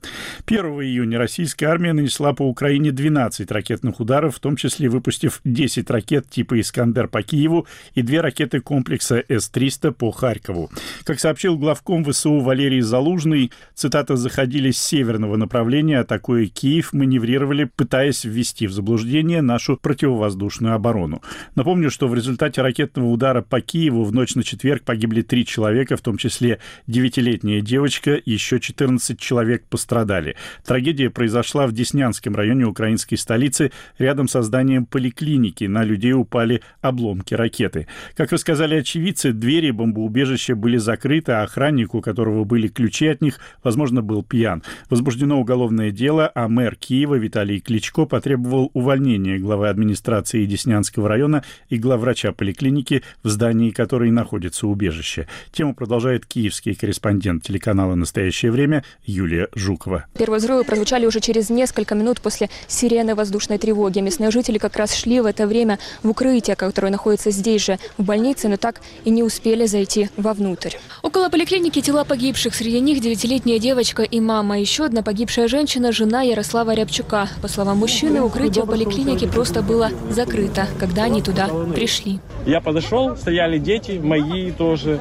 1 0.47 0.65
июня 0.65 1.19
российская 1.19 1.67
армия 1.67 1.93
нанесла 1.93 2.33
по 2.33 2.43
Украине 2.43 2.91
12 2.91 3.49
ракетных 3.53 4.01
ударов, 4.01 4.37
в 4.37 4.41
том 4.41 4.57
числе 4.57 4.89
выпустив 4.89 5.41
10 5.45 5.89
ракет 5.91 6.29
типа 6.29 6.59
«Искандер» 6.59 7.07
по 7.07 7.23
Киеву 7.23 7.67
и 7.95 8.03
две 8.03 8.23
ракеты 8.23 8.61
комплекса 8.61 9.23
С-300 9.29 9.93
по 9.93 10.11
Харькову. 10.11 10.71
Как 11.05 11.21
сообщил 11.21 11.57
главком 11.59 12.05
ВСУ 12.05 12.41
Валерий 12.41 12.81
Залужный, 12.81 13.26
Южный, 13.27 13.51
цитата, 13.75 14.15
заходили 14.15 14.71
с 14.71 14.79
северного 14.79 15.37
направления, 15.37 15.99
атакуя 15.99 16.47
Киев, 16.47 16.93
маневрировали, 16.93 17.65
пытаясь 17.65 18.25
ввести 18.25 18.69
в 18.69 18.73
заблуждение 18.73 19.43
нашу 19.43 19.77
противовоздушную 19.77 20.75
оборону. 20.75 21.23
Напомню, 21.57 21.91
что 21.91 22.07
в 22.07 22.15
результате 22.15 22.63
ракетного 22.63 23.09
удара 23.09 23.43
по 23.43 23.61
Киеву 23.61 24.05
в 24.05 24.13
ночь 24.13 24.37
на 24.37 24.45
четверг 24.45 24.85
погибли 24.85 25.23
три 25.23 25.45
человека, 25.45 25.97
в 25.97 26.03
том 26.03 26.19
числе 26.19 26.61
девятилетняя 26.87 27.61
девочка, 27.63 28.21
еще 28.25 28.61
14 28.61 29.19
человек 29.19 29.65
пострадали. 29.69 30.37
Трагедия 30.65 31.11
произошла 31.11 31.67
в 31.67 31.73
Деснянском 31.73 32.37
районе 32.37 32.65
украинской 32.65 33.17
столицы, 33.17 33.73
рядом 33.99 34.29
со 34.29 34.43
зданием 34.43 34.87
поликлиники. 34.87 35.65
На 35.65 35.83
людей 35.83 36.13
упали 36.13 36.63
обломки 36.81 37.35
ракеты. 37.35 37.89
Как 38.15 38.31
рассказали 38.31 38.77
очевидцы, 38.77 39.33
двери 39.33 39.73
бомбоубежища 39.73 40.55
были 40.55 40.77
закрыты, 40.77 41.33
а 41.33 41.43
охраннику, 41.43 41.99
у 41.99 42.03
которого 42.03 42.45
были 42.45 42.69
ключи 42.69 43.16
от 43.17 43.23
них, 43.23 43.41
возможно, 43.65 44.03
был 44.03 44.23
пьян. 44.23 44.63
Возбуждено 44.91 45.41
уголовное 45.41 45.91
дело, 45.91 46.31
а 46.35 46.49
мэр 46.49 46.77
Киева 46.77 47.17
Виталий 47.17 47.61
Кличко 47.61 48.05
потребовал 48.05 48.71
увольнения 48.75 49.39
главы 49.39 49.69
администрации 49.69 50.45
Деснянского 50.47 51.09
района 51.09 51.43
и 51.69 51.79
главврача 51.79 52.33
поликлиники, 52.33 53.03
в 53.23 53.29
здании 53.29 53.71
которой 53.71 54.11
находится 54.11 54.67
убежище. 54.67 55.27
Тему 55.53 55.75
продолжает 55.75 56.27
киевский 56.27 56.75
корреспондент 56.75 57.43
телеканала 57.43 57.95
«Настоящее 57.95 58.53
время» 58.53 58.85
Юлия 59.05 59.49
Жукова. 59.55 60.07
Первые 60.17 60.39
взрывы 60.39 60.65
прозвучали 60.65 61.07
уже 61.07 61.21
через 61.21 61.51
несколько 61.51 61.95
минут 61.95 62.21
после 62.21 62.51
сирены 62.69 63.15
воздушной 63.15 63.59
тревоги. 63.59 64.01
Местные 64.01 64.31
жители 64.31 64.59
как 64.59 64.77
раз 64.77 64.95
шли 64.95 65.21
в 65.21 65.27
это 65.27 65.47
время 65.47 65.79
в 66.03 66.11
укрытие, 66.11 66.57
которое 66.57 66.91
находится 66.91 67.31
здесь 67.31 67.65
же, 67.65 67.79
в 67.97 68.05
больнице, 68.05 68.49
но 68.49 68.57
так 68.57 68.81
и 69.05 69.11
не 69.11 69.23
успели 69.23 69.67
зайти 69.67 70.11
вовнутрь. 70.17 70.77
Около 71.03 71.29
поликлиники 71.29 71.81
тела 71.81 72.05
погибших. 72.05 72.55
Среди 72.55 72.81
них 72.81 73.01
девятилетняя 73.07 73.61
девочка 73.61 74.03
и 74.03 74.19
мама. 74.19 74.59
Еще 74.59 74.85
одна 74.85 75.01
погибшая 75.01 75.47
женщина– 75.47 75.93
жена 75.93 76.23
Ярослава 76.23 76.75
Рябчука. 76.75 77.29
По 77.41 77.47
словам 77.47 77.79
мужчины, 77.79 78.21
укрытие 78.21 78.67
поликлиники 78.67 79.27
просто 79.29 79.63
было 79.63 79.91
закрыто, 80.11 80.67
когда 80.81 81.05
они 81.05 81.23
туда 81.23 81.49
пришли. 81.73 82.19
Я 82.47 82.61
подошел, 82.61 83.17
стояли 83.17 83.59
дети, 83.59 84.01
мои 84.03 84.51
тоже, 84.51 84.99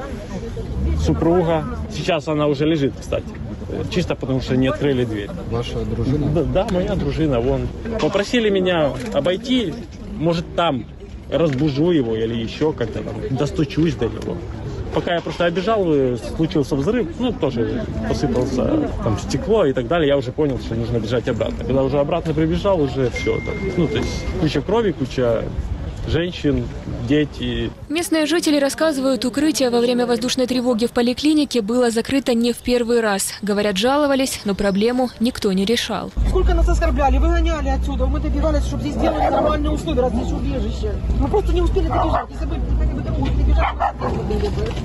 супруга. 1.04 1.64
Сейчас 1.92 2.28
она 2.28 2.46
уже 2.46 2.64
лежит, 2.64 2.94
кстати. 3.00 3.26
Чисто 3.90 4.14
потому, 4.14 4.40
что 4.40 4.56
не 4.56 4.68
открыли 4.68 5.04
дверь. 5.04 5.30
Ваша 5.50 5.84
дружина? 5.84 6.28
Да, 6.28 6.42
да, 6.44 6.66
моя 6.70 6.94
дружина. 6.94 7.40
Вон. 7.40 7.66
Попросили 8.00 8.50
меня 8.50 8.92
обойти, 9.14 9.74
может, 10.16 10.44
там 10.54 10.86
разбужу 11.28 11.90
его 11.90 12.14
или 12.14 12.34
еще 12.34 12.72
как-то 12.72 13.02
там 13.02 13.16
достучусь 13.36 13.96
до 13.96 14.06
него 14.06 14.36
пока 14.96 15.14
я 15.14 15.20
просто 15.20 15.44
обижал, 15.44 15.86
случился 16.36 16.74
взрыв, 16.74 17.06
ну, 17.18 17.30
тоже 17.30 17.84
посыпался 18.08 18.90
там 19.04 19.18
стекло 19.18 19.66
и 19.66 19.74
так 19.74 19.88
далее, 19.88 20.08
я 20.08 20.16
уже 20.16 20.32
понял, 20.32 20.58
что 20.58 20.74
нужно 20.74 20.96
бежать 20.98 21.28
обратно. 21.28 21.64
Когда 21.64 21.82
уже 21.82 21.98
обратно 21.98 22.32
прибежал, 22.32 22.80
уже 22.80 23.10
все, 23.10 23.36
там, 23.40 23.54
ну, 23.76 23.88
то 23.88 23.98
есть 23.98 24.24
куча 24.40 24.62
крови, 24.62 24.92
куча 24.92 25.44
женщин, 26.08 26.66
дети. 27.06 27.70
Местные 27.88 28.26
жители 28.26 28.58
рассказывают, 28.58 29.24
укрытие 29.24 29.70
во 29.70 29.80
время 29.80 30.06
воздушной 30.06 30.46
тревоги 30.46 30.86
в 30.86 30.90
поликлинике 30.92 31.62
было 31.62 31.90
закрыто 31.90 32.34
не 32.34 32.52
в 32.52 32.58
первый 32.58 33.00
раз. 33.00 33.32
Говорят, 33.42 33.76
жаловались, 33.76 34.40
но 34.44 34.54
проблему 34.54 35.10
никто 35.20 35.52
не 35.52 35.64
решал. 35.64 36.10
Сколько 36.28 36.54
нас 36.54 36.68
оскорбляли, 36.68 37.18
выгоняли 37.18 37.68
отсюда. 37.68 38.06
Мы 38.06 38.20
добивались, 38.20 38.64
чтобы 38.64 38.82
здесь 38.82 38.94
сделали 38.94 39.30
нормальные 39.30 39.70
условия, 39.70 40.02
раз 40.02 40.12
здесь 40.12 40.32
убежище. 40.32 40.92
Мы 41.20 41.28
просто 41.28 41.52
не 41.52 41.62
успели 41.62 41.86
добежать. 41.86 42.26
Если 42.30 42.46
бы 42.46 42.56
хотя 42.78 42.92
бы 42.92 43.02
домой 43.02 43.30
добежать, 43.30 43.74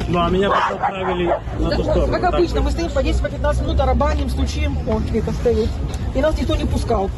ну, 0.08 0.20
а 0.20 0.30
меня 0.30 0.50
просто 0.50 0.74
отправили 0.74 1.40
на 1.60 1.70
ту 1.72 1.84
сторону. 1.84 2.13
Как 2.13 2.24
обычно, 2.24 2.62
мы 2.62 2.72
стоим 2.72 2.92
по 2.92 3.00
10-15 3.00 3.63
минут, 3.63 3.80
арабаним, 3.80 4.30
стучим, 4.30 4.78
он 4.88 5.04
это 5.13 5.32
стоит. 5.34 5.70
И 6.16 6.20
нас 6.20 6.38
никто 6.40 6.56
не 6.56 6.66
пускал. 6.66 7.10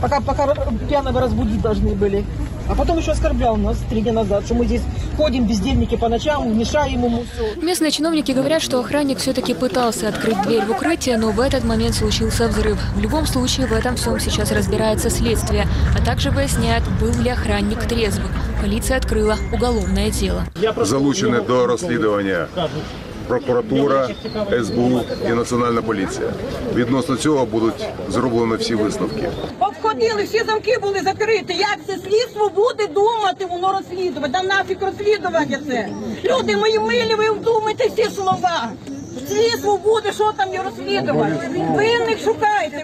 Пока, 0.00 0.20
пока 0.20 0.54
пьяного 0.88 1.20
разбудить 1.20 1.60
должны 1.60 1.94
были. 1.94 2.24
А 2.68 2.74
потом 2.74 2.98
еще 2.98 3.12
оскорблял 3.12 3.56
нас 3.56 3.78
три 3.90 4.00
дня 4.00 4.12
назад, 4.12 4.44
что 4.44 4.54
мы 4.54 4.64
здесь 4.64 4.82
ходим, 5.16 5.46
бездельники 5.46 5.96
по 5.96 6.08
ночам, 6.08 6.56
мешаем 6.56 7.04
ему 7.04 7.24
все. 7.24 7.60
Местные 7.60 7.90
чиновники 7.90 8.30
говорят, 8.30 8.62
что 8.62 8.78
охранник 8.78 9.18
все-таки 9.18 9.54
пытался 9.54 10.08
открыть 10.08 10.40
дверь 10.42 10.64
в 10.64 10.70
укрытие, 10.70 11.18
но 11.18 11.32
в 11.32 11.40
этот 11.40 11.64
момент 11.64 11.96
случился 11.96 12.48
взрыв. 12.48 12.78
В 12.94 13.00
любом 13.00 13.26
случае, 13.26 13.66
в 13.66 13.72
этом 13.72 13.96
всем 13.96 14.20
сейчас 14.20 14.52
разбирается 14.52 15.10
следствие, 15.10 15.66
а 15.98 16.04
также 16.04 16.30
выясняет, 16.30 16.84
был 17.00 17.12
ли 17.20 17.30
охранник 17.30 17.84
трезв. 17.86 18.22
Полиция 18.60 18.98
открыла 18.98 19.36
уголовное 19.52 20.10
дело. 20.10 20.44
Залучены 20.76 21.40
до 21.46 21.66
розслідування 21.66 22.46
прокуратура, 23.30 24.08
СБУ 24.64 25.00
і 25.28 25.32
Національна 25.32 25.82
поліція. 25.82 26.28
Відносно 26.74 27.16
цього 27.16 27.46
будуть 27.46 27.84
зроблені 28.08 28.56
всі 28.56 28.74
висновки. 28.74 29.28
Обходили, 29.58 30.22
всі 30.22 30.42
замки 30.44 30.78
були 30.82 31.00
закриті. 31.00 31.44
Як 31.48 31.78
це 31.86 31.92
слідство 31.92 32.50
буде 32.56 32.86
думати, 32.86 33.46
воно 33.50 33.72
розслідувати? 33.72 34.32
Там 34.32 34.46
нафіг 34.46 34.76
розслідування 34.80 35.58
це. 35.68 35.88
Люди 36.24 36.56
мої 36.56 36.78
милі, 36.78 37.14
ви 37.14 37.30
вдумайте 37.30 37.88
всі 37.88 38.10
слова. 38.14 38.68
Слідство 39.28 39.76
буде, 39.76 40.12
що 40.12 40.32
там 40.36 40.50
не 40.50 40.62
розслідувати. 40.62 41.48
Винних 41.74 42.20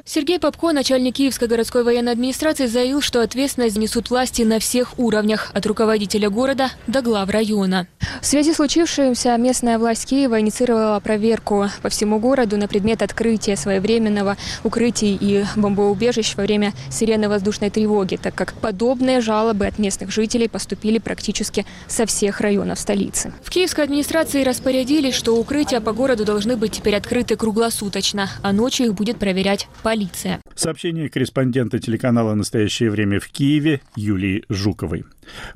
Сергей 0.04 0.38
Попко, 0.38 0.73
начальник 0.73 1.16
Киевской 1.16 1.49
городской 1.49 1.85
военной 1.85 2.12
администрации, 2.12 2.66
заявил, 2.66 3.00
что 3.00 3.21
ответственность 3.21 3.76
несут 3.76 4.11
власти 4.11 4.42
на 4.42 4.59
всех 4.59 4.99
уровнях, 4.99 5.50
от 5.52 5.66
руководителя 5.66 6.30
города 6.30 6.71
до 6.87 7.02
глав 7.02 7.28
района. 7.28 7.87
В 8.21 8.26
связи 8.26 8.52
с 8.52 8.56
случившимся 8.56 9.37
местная 9.37 9.78
власть 9.78 10.06
Киева 10.06 10.40
инициировала 10.40 10.99
проверку 11.00 11.68
по 11.83 11.88
всему 11.88 12.18
городу 12.18 12.56
на 12.56 12.68
предмет 12.68 13.02
открытия 13.02 13.56
своевременного 13.56 14.37
укрытий 14.64 15.16
и 15.21 15.45
бомбоубежищ 15.56 16.35
во 16.37 16.45
время 16.45 16.73
сирены 16.90 17.28
воздушной 17.28 17.71
тревоги, 17.71 18.16
так 18.16 18.35
как 18.35 18.54
подобные 18.54 19.21
жалобы 19.21 19.66
от 19.66 19.78
местных 19.78 20.11
жителей 20.11 20.49
поступили 20.49 20.99
практически 20.99 21.66
со 21.87 22.06
всех 22.06 22.40
районов 22.40 22.80
столицы. 22.80 23.33
В 23.42 23.50
киевской 23.50 23.83
администрации 23.83 24.42
распорядились, 24.42 25.14
что 25.14 25.37
укрытия 25.37 25.80
по 25.80 25.92
городу 25.92 26.25
должны 26.25 26.56
быть 26.56 26.73
теперь 26.73 26.97
открыты 26.97 27.37
круглосуточно, 27.37 28.30
а 28.42 28.52
ночью 28.52 28.87
их 28.87 28.95
будет 28.95 29.18
проверять 29.18 29.65
полиция. 29.82 30.40
Сообщение 30.54 31.08
корреспондента 31.08 31.78
телеканала 31.78 32.35
«Настоящее 32.35 32.90
время» 32.90 33.20
в 33.20 33.28
Киеве 33.28 33.80
Юлии 33.94 34.44
Жуковой. 34.49 35.04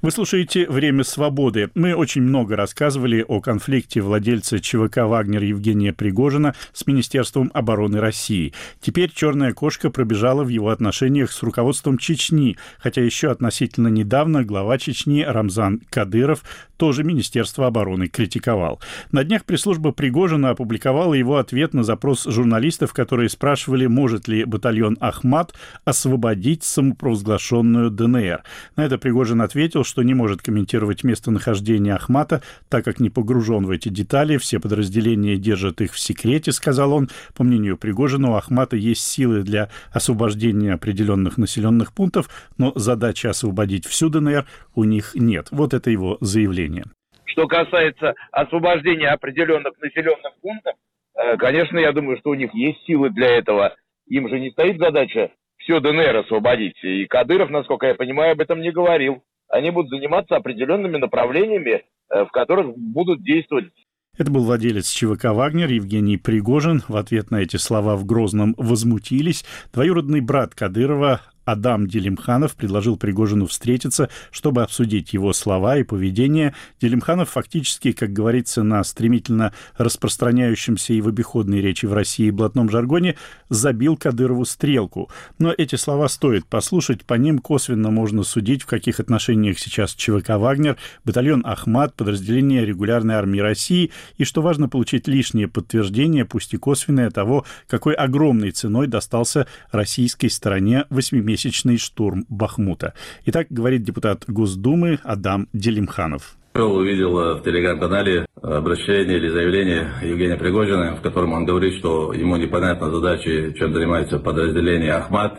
Вы 0.03 0.11
слушаете 0.11 0.67
«Время 0.69 1.05
свободы». 1.05 1.71
Мы 1.75 1.95
очень 1.95 2.23
много 2.23 2.57
рассказывали 2.57 3.25
о 3.27 3.41
конфликте 3.41 4.01
владельца 4.01 4.61
ЧВК 4.61 4.99
«Вагнер» 4.99 5.43
Евгения 5.43 5.93
Пригожина 5.93 6.55
с 6.73 6.87
Министерством 6.87 7.51
обороны 7.55 8.01
России. 8.01 8.53
Теперь 8.81 9.11
черная 9.15 9.53
кошка 9.53 9.91
пробежала 9.91 10.45
в 10.45 10.49
его 10.49 10.71
отношениях 10.71 11.33
с 11.33 11.43
руководством 11.43 11.99
Чечни, 11.99 12.57
хотя 12.79 13.03
еще 13.03 13.31
относительно 13.31 13.89
недавно 13.89 14.45
глава 14.45 14.79
Чечни 14.79 15.23
Рамзан 15.23 15.83
Кадыров 15.91 16.43
тоже 16.77 17.05
Министерство 17.05 17.67
обороны 17.67 18.09
критиковал. 18.09 18.81
На 19.13 19.23
днях 19.23 19.45
пресс-служба 19.45 19.93
Пригожина 19.93 20.51
опубликовала 20.51 21.13
его 21.13 21.37
ответ 21.37 21.75
на 21.75 21.85
запрос 21.85 22.25
журналистов, 22.25 22.95
которые 22.95 23.29
спрашивали, 23.29 23.85
может 23.85 24.29
ли 24.29 24.45
батальон 24.45 24.97
«Ахмат» 24.99 25.55
освободить 25.85 26.65
самопровозглашенную 26.65 27.91
ДНР. 27.91 28.43
На 28.77 28.85
это 28.87 28.97
Пригожин 28.97 29.43
ответил, 29.43 29.60
что 29.69 30.03
не 30.03 30.15
может 30.15 30.43
комментировать 30.43 31.05
местонахождение 31.05 31.95
Ахмата, 31.95 32.43
так 32.69 32.85
как 32.85 33.01
не 33.01 33.11
погружен 33.11 33.67
в 33.67 33.71
эти 33.71 33.89
детали, 33.89 34.37
все 34.37 34.61
подразделения 34.61 35.37
держат 35.37 35.81
их 35.81 35.93
в 35.93 35.99
секрете, 35.99 36.53
сказал 36.53 36.93
он. 36.93 37.09
По 37.37 37.45
мнению 37.45 37.77
Пригожина, 37.77 38.31
у 38.31 38.35
Ахмата 38.35 38.77
есть 38.77 39.03
силы 39.03 39.43
для 39.43 39.69
освобождения 39.93 40.73
определенных 40.73 41.39
населенных 41.39 41.93
пунктов, 41.95 42.29
но 42.59 42.73
задачи 42.75 43.27
освободить 43.27 43.87
всю 43.87 44.09
ДНР 44.09 44.47
у 44.75 44.85
них 44.85 45.13
нет. 45.15 45.49
Вот 45.51 45.75
это 45.75 45.91
его 45.91 46.17
заявление. 46.21 46.85
Что 47.25 47.47
касается 47.47 48.15
освобождения 48.33 49.09
определенных 49.09 49.79
населенных 49.81 50.33
пунктов, 50.43 50.75
э, 51.15 51.37
конечно, 51.37 51.79
я 51.79 51.93
думаю, 51.93 52.19
что 52.19 52.31
у 52.31 52.35
них 52.35 52.53
есть 52.55 52.85
силы 52.87 53.11
для 53.11 53.39
этого. 53.39 53.75
Им 54.09 54.29
же 54.29 54.41
не 54.41 54.51
стоит 54.51 54.79
задача 54.79 55.31
все 55.61 55.81
ДНР 55.81 56.17
освободить. 56.17 56.83
И 56.83 57.07
Кадыров, 57.07 57.51
насколько 57.51 57.87
я 57.87 57.95
понимаю, 57.95 58.33
об 58.33 58.41
этом 58.41 58.61
не 58.61 58.73
говорил. 58.73 59.23
Они 59.51 59.71
будут 59.71 59.91
заниматься 59.91 60.37
определенными 60.37 60.97
направлениями, 60.97 61.85
э, 62.11 62.25
в 62.25 62.31
которых 62.31 62.77
будут 62.77 63.23
действовать 63.23 63.73
это 64.19 64.31
был 64.31 64.45
владелец 64.45 64.91
ЧВК 64.91 65.27
«Вагнер» 65.27 65.71
Евгений 65.71 66.19
Пригожин. 66.19 66.83
В 66.89 66.97
ответ 66.97 67.31
на 67.31 67.37
эти 67.37 67.57
слова 67.57 67.97
в 67.97 68.05
Грозном 68.05 68.55
возмутились. 68.59 69.45
Двоюродный 69.73 70.21
брат 70.21 70.55
Кадырова 70.55 71.23
Адам 71.45 71.87
Делимханов 71.87 72.55
предложил 72.55 72.97
Пригожину 72.97 73.47
встретиться, 73.47 74.11
чтобы 74.31 74.63
обсудить 74.63 75.13
его 75.13 75.33
слова 75.33 75.79
и 75.79 75.83
поведение. 75.83 76.55
Делимханов 76.81 77.31
фактически, 77.31 77.93
как 77.93 78.13
говорится 78.13 78.63
на 78.63 78.85
стремительно 78.85 79.53
распространяющемся 79.77 80.93
и 80.93 81.01
в 81.01 81.09
обиходной 81.09 81.61
речи 81.61 81.87
в 81.87 81.93
России 81.93 82.31
блатном 82.31 82.71
жаргоне, 82.71 83.17
забил 83.49 83.97
Кадырову 83.97 84.45
стрелку. 84.45 85.11
Но 85.39 85.53
эти 85.57 85.77
слова 85.77 86.09
стоит 86.09 86.47
послушать, 86.47 87.05
по 87.05 87.15
ним 87.15 87.39
косвенно 87.39 87.91
можно 87.91 88.23
судить, 88.23 88.63
в 88.63 88.67
каких 88.67 89.01
отношениях 89.01 89.59
сейчас 89.59 89.95
ЧВК 89.95 90.31
«Вагнер», 90.31 90.77
батальон 91.05 91.43
«Ахмат», 91.45 91.95
подразделение 91.95 92.65
регулярной 92.65 93.15
армии 93.15 93.41
России, 93.41 93.91
и, 94.19 94.25
что 94.25 94.43
важно, 94.43 94.69
получить 94.69 95.09
лишнее 95.09 95.49
подтверждение, 95.49 96.25
пусть 96.25 96.55
и 96.55 96.59
косвенное, 96.59 97.11
того, 97.11 97.45
какой 97.67 97.95
огромной 97.95 98.51
ценой 98.51 98.87
достался 98.87 99.47
российской 99.73 100.29
стороне 100.29 100.85
восьмимесячный 100.91 101.30
месячный 101.31 101.79
штурм 101.79 102.25
Бахмута. 102.29 102.95
Итак, 103.27 103.47
говорит 103.51 103.85
депутат 103.85 104.25
Госдумы 104.27 104.99
Адам 105.05 105.47
Делимханов. 105.53 106.37
Увидел 106.55 107.39
в 107.39 107.43
телеграм-канале 107.45 108.27
обращение 108.43 109.19
или 109.19 109.29
заявление 109.29 109.93
Евгения 110.03 110.37
Пригожина, 110.37 110.97
в 110.97 111.03
котором 111.03 111.33
он 111.33 111.45
говорит, 111.47 111.75
что 111.75 112.13
ему 112.13 112.37
непонятна 112.37 112.91
задача, 112.91 113.53
чем 113.53 113.73
занимается 113.73 114.19
подразделение 114.19 114.95
«Ахмат». 114.95 115.39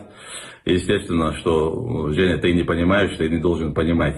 Естественно, 0.64 1.34
что, 1.38 2.12
Женя, 2.12 2.38
ты 2.38 2.54
не 2.54 2.62
понимаешь, 2.62 3.16
ты 3.18 3.28
не 3.28 3.38
должен 3.38 3.74
понимать. 3.74 4.16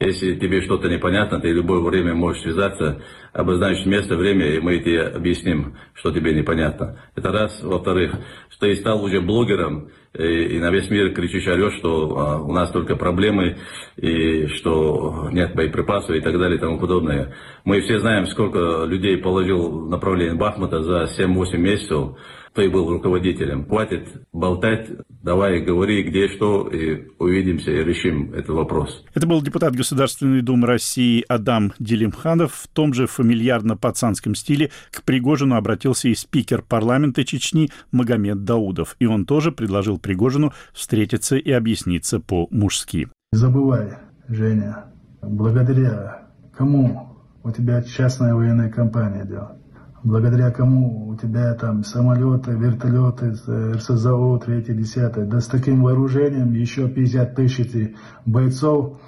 Если 0.00 0.34
тебе 0.36 0.62
что-то 0.62 0.88
непонятно, 0.88 1.38
ты 1.38 1.52
в 1.52 1.56
любое 1.56 1.80
время 1.80 2.14
можешь 2.14 2.42
связаться, 2.42 3.02
обозначить 3.32 3.86
место, 3.86 4.16
время, 4.16 4.46
и 4.46 4.58
мы 4.58 4.78
тебе 4.78 5.02
объясним, 5.02 5.76
что 5.94 6.10
тебе 6.10 6.34
непонятно. 6.34 6.98
Это 7.14 7.30
раз. 7.30 7.62
Во-вторых, 7.62 8.14
что 8.48 8.66
ты 8.66 8.74
стал 8.76 9.04
уже 9.04 9.20
блогером, 9.20 9.90
и, 10.18 10.58
на 10.58 10.70
весь 10.70 10.90
мир 10.90 11.12
кричишь, 11.14 11.46
орешь, 11.46 11.78
что 11.78 12.18
а, 12.18 12.42
у 12.42 12.52
нас 12.52 12.70
только 12.70 12.96
проблемы, 12.96 13.56
и 13.96 14.46
что 14.48 15.28
нет 15.32 15.54
боеприпасов 15.54 16.14
и 16.14 16.20
так 16.20 16.38
далее 16.38 16.58
и 16.58 16.60
тому 16.60 16.78
подобное. 16.78 17.34
Мы 17.64 17.80
все 17.80 17.98
знаем, 17.98 18.26
сколько 18.26 18.84
людей 18.84 19.16
положил 19.16 19.88
направление 19.88 20.34
Бахмута 20.34 20.82
за 20.82 21.08
7-8 21.18 21.56
месяцев, 21.56 22.16
кто 22.52 22.62
и 22.62 22.68
был 22.68 22.90
руководителем. 22.90 23.66
Хватит 23.66 24.06
болтать, 24.32 24.86
давай 25.22 25.60
говори, 25.60 26.02
где 26.02 26.28
что, 26.28 26.68
и 26.68 27.08
увидимся 27.18 27.70
и 27.70 27.84
решим 27.84 28.32
этот 28.34 28.50
вопрос. 28.50 29.04
Это 29.14 29.26
был 29.26 29.40
депутат 29.42 29.74
Государственной 29.74 30.42
Думы 30.42 30.66
России 30.66 31.24
Адам 31.28 31.72
Делимханов. 31.78 32.52
В 32.54 32.68
том 32.68 32.92
же 32.92 33.06
фамильярно-пацанском 33.06 34.34
стиле 34.34 34.70
к 34.90 35.02
Пригожину 35.02 35.56
обратился 35.56 36.08
и 36.08 36.14
спикер 36.14 36.62
парламента 36.62 37.24
Чечни 37.24 37.70
Магомед 37.92 38.44
Даудов. 38.44 38.96
И 38.98 39.06
он 39.06 39.24
тоже 39.24 39.52
предложил 39.52 39.98
Пригожину 39.98 40.52
встретиться 40.72 41.36
и 41.36 41.50
объясниться 41.50 42.20
по-мужски. 42.20 43.08
Не 43.32 43.38
забывай, 43.38 43.94
Женя, 44.28 44.86
благодаря 45.22 46.28
кому 46.56 47.16
у 47.42 47.50
тебя 47.50 47.82
частная 47.82 48.34
военная 48.34 48.70
компания 48.70 49.24
делает? 49.24 49.61
Благодаря 50.02 50.50
кому 50.50 51.08
у 51.08 51.16
тебя 51.16 51.54
там 51.54 51.84
самолеты, 51.84 52.52
вертолеты, 52.52 53.34
РСЗО, 53.74 54.38
3 54.38 54.62
10 54.62 55.28
Да 55.28 55.40
с 55.40 55.46
таким 55.46 55.82
вооружением 55.82 56.52
еще 56.52 56.88
50 56.88 57.34
тысяч 57.34 57.94
бойцов, 58.26 59.00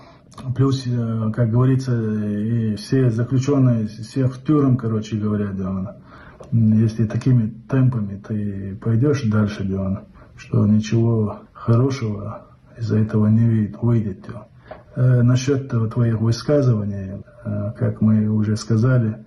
плюс, 0.57 0.85
э, 0.87 1.33
как 1.35 1.51
говорится, 1.51 1.93
и 2.01 2.77
все 2.77 3.11
заключенные, 3.11 3.87
всех 3.87 4.35
в 4.35 4.45
тюрем, 4.45 4.77
короче 4.77 5.17
говоря, 5.17 5.51
да, 5.53 5.97
если 6.53 7.07
такими 7.07 7.53
темпами 7.69 8.23
ты 8.27 8.77
пойдешь 8.81 9.23
дальше, 9.23 9.65
да, 9.65 10.05
что 10.37 10.67
ничего 10.67 11.41
хорошего 11.53 12.47
из-за 12.77 12.99
этого 12.99 13.29
не 13.29 13.71
выйдет. 13.81 14.27
Да. 14.29 14.49
Э, 14.97 15.23
насчет 15.23 15.69
твоих 15.93 16.21
высказываний, 16.21 17.23
э, 17.45 17.73
как 17.77 18.01
мы 18.01 18.29
уже 18.29 18.57
сказали, 18.57 19.25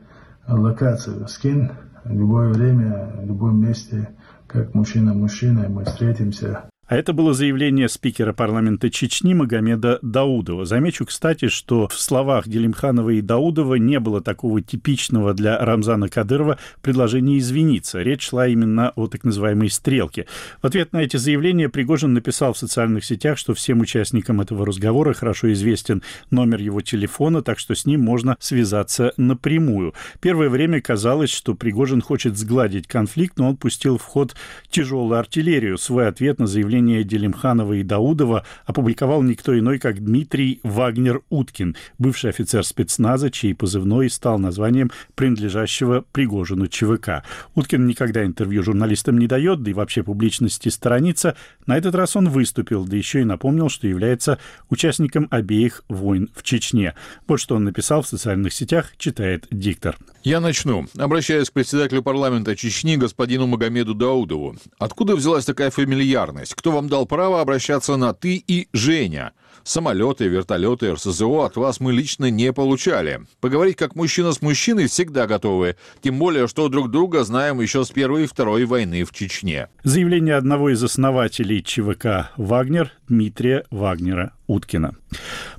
локацию 0.47 1.27
скинь, 1.27 1.69
в 2.03 2.13
любое 2.13 2.53
время, 2.53 3.11
в 3.17 3.25
любом 3.25 3.59
месте, 3.59 4.09
как 4.47 4.73
мужчина 4.73 5.13
мужчина, 5.13 5.67
мы 5.69 5.83
встретимся. 5.85 6.69
А 6.87 6.95
это 6.95 7.11
было 7.11 7.33
заявление 7.33 7.89
спикера 7.89 8.31
парламента 8.31 8.89
Чечни 8.89 9.33
Магомеда 9.33 9.99
Даудова. 10.01 10.63
Замечу, 10.63 11.05
кстати, 11.05 11.49
что 11.49 11.89
в 11.89 11.99
словах 11.99 12.47
Делимханова 12.47 13.09
и 13.09 13.19
Даудова 13.19 13.75
не 13.75 13.99
было 13.99 14.21
такого 14.21 14.61
типичного 14.61 15.33
для 15.33 15.57
Рамзана 15.59 16.07
Кадырова 16.07 16.59
предложения 16.81 17.39
извиниться. 17.39 18.01
Речь 18.01 18.29
шла 18.29 18.47
именно 18.47 18.93
о 18.95 19.07
так 19.07 19.25
называемой 19.25 19.69
«стрелке». 19.69 20.27
В 20.61 20.65
ответ 20.65 20.93
на 20.93 20.99
эти 20.99 21.17
заявления 21.17 21.67
Пригожин 21.67 22.13
написал 22.13 22.53
в 22.53 22.57
социальных 22.57 23.03
сетях, 23.03 23.37
что 23.37 23.53
всем 23.53 23.81
участникам 23.81 24.39
этого 24.39 24.65
разговора 24.65 25.13
хорошо 25.13 25.51
известен 25.51 26.03
номер 26.31 26.61
его 26.61 26.79
телефона, 26.79 27.41
так 27.41 27.59
что 27.59 27.75
с 27.75 27.85
ним 27.85 27.99
можно 27.99 28.37
связаться 28.39 29.11
напрямую. 29.17 29.93
Первое 30.21 30.47
время 30.47 30.79
казалось, 30.79 31.31
что 31.31 31.53
Пригожин 31.53 31.99
хочет 31.99 32.37
сгладить 32.37 32.87
конфликт, 32.87 33.37
но 33.37 33.49
он 33.49 33.57
пустил 33.57 33.97
в 33.97 34.03
ход 34.03 34.37
тяжелую 34.69 35.19
артиллерию. 35.19 35.77
Свой 35.77 36.07
ответ 36.07 36.39
на 36.39 36.47
заявление 36.47 36.76
выступление 36.77 37.03
Делимханова 37.03 37.73
и 37.73 37.83
Даудова 37.83 38.43
опубликовал 38.65 39.23
никто 39.23 39.57
иной, 39.57 39.79
как 39.79 40.03
Дмитрий 40.03 40.59
Вагнер-Уткин, 40.63 41.75
бывший 41.97 42.29
офицер 42.29 42.63
спецназа, 42.63 43.31
чей 43.31 43.55
позывной 43.55 44.09
стал 44.09 44.37
названием 44.37 44.91
принадлежащего 45.15 46.05
Пригожину 46.11 46.67
ЧВК. 46.67 47.23
Уткин 47.55 47.87
никогда 47.87 48.23
интервью 48.23 48.61
журналистам 48.61 49.17
не 49.17 49.27
дает, 49.27 49.63
да 49.63 49.71
и 49.71 49.73
вообще 49.73 50.03
публичности 50.03 50.69
сторонится. 50.69 51.35
На 51.65 51.77
этот 51.77 51.95
раз 51.95 52.15
он 52.15 52.29
выступил, 52.29 52.85
да 52.85 52.95
еще 52.95 53.21
и 53.21 53.25
напомнил, 53.25 53.69
что 53.69 53.87
является 53.87 54.37
участником 54.69 55.27
обеих 55.31 55.83
войн 55.89 56.29
в 56.35 56.43
Чечне. 56.43 56.93
Вот 57.27 57.39
что 57.39 57.55
он 57.55 57.63
написал 57.63 58.03
в 58.03 58.07
социальных 58.07 58.53
сетях, 58.53 58.91
читает 58.97 59.47
диктор. 59.49 59.97
Я 60.23 60.39
начну. 60.41 60.87
Обращаясь 60.97 61.49
к 61.49 61.53
председателю 61.53 62.03
парламента 62.03 62.55
Чечни, 62.55 62.97
господину 62.97 63.47
Магомеду 63.47 63.93
Даудову. 63.93 64.57
Откуда 64.77 65.15
взялась 65.15 65.45
такая 65.45 65.71
фамильярность? 65.71 66.53
Кто 66.53 66.66
вам 66.71 66.89
дал 66.89 67.05
право 67.05 67.41
обращаться 67.41 67.95
на 67.95 68.13
«ты» 68.13 68.43
и 68.47 68.67
«Женя»? 68.73 69.33
Самолеты, 69.63 70.27
вертолеты, 70.29 70.93
РСЗО 70.93 71.45
от 71.45 71.57
вас 71.57 71.81
мы 71.81 71.91
лично 71.91 72.31
не 72.31 72.53
получали. 72.53 73.19
Поговорить 73.41 73.75
как 73.75 73.95
мужчина 73.95 74.31
с 74.31 74.41
мужчиной 74.41 74.87
всегда 74.87 75.27
готовы. 75.27 75.75
Тем 76.01 76.19
более, 76.19 76.47
что 76.47 76.69
друг 76.69 76.89
друга 76.89 77.25
знаем 77.25 77.59
еще 77.59 77.83
с 77.83 77.89
Первой 77.89 78.23
и 78.23 78.27
Второй 78.27 78.63
войны 78.63 79.03
в 79.03 79.11
Чечне. 79.11 79.67
Заявление 79.83 80.35
одного 80.35 80.69
из 80.69 80.81
основателей 80.81 81.61
ЧВК 81.61 82.31
«Вагнер» 82.37 82.93
Дмитрия 83.09 83.65
Вагнера 83.69 84.36
Уткина. 84.47 84.95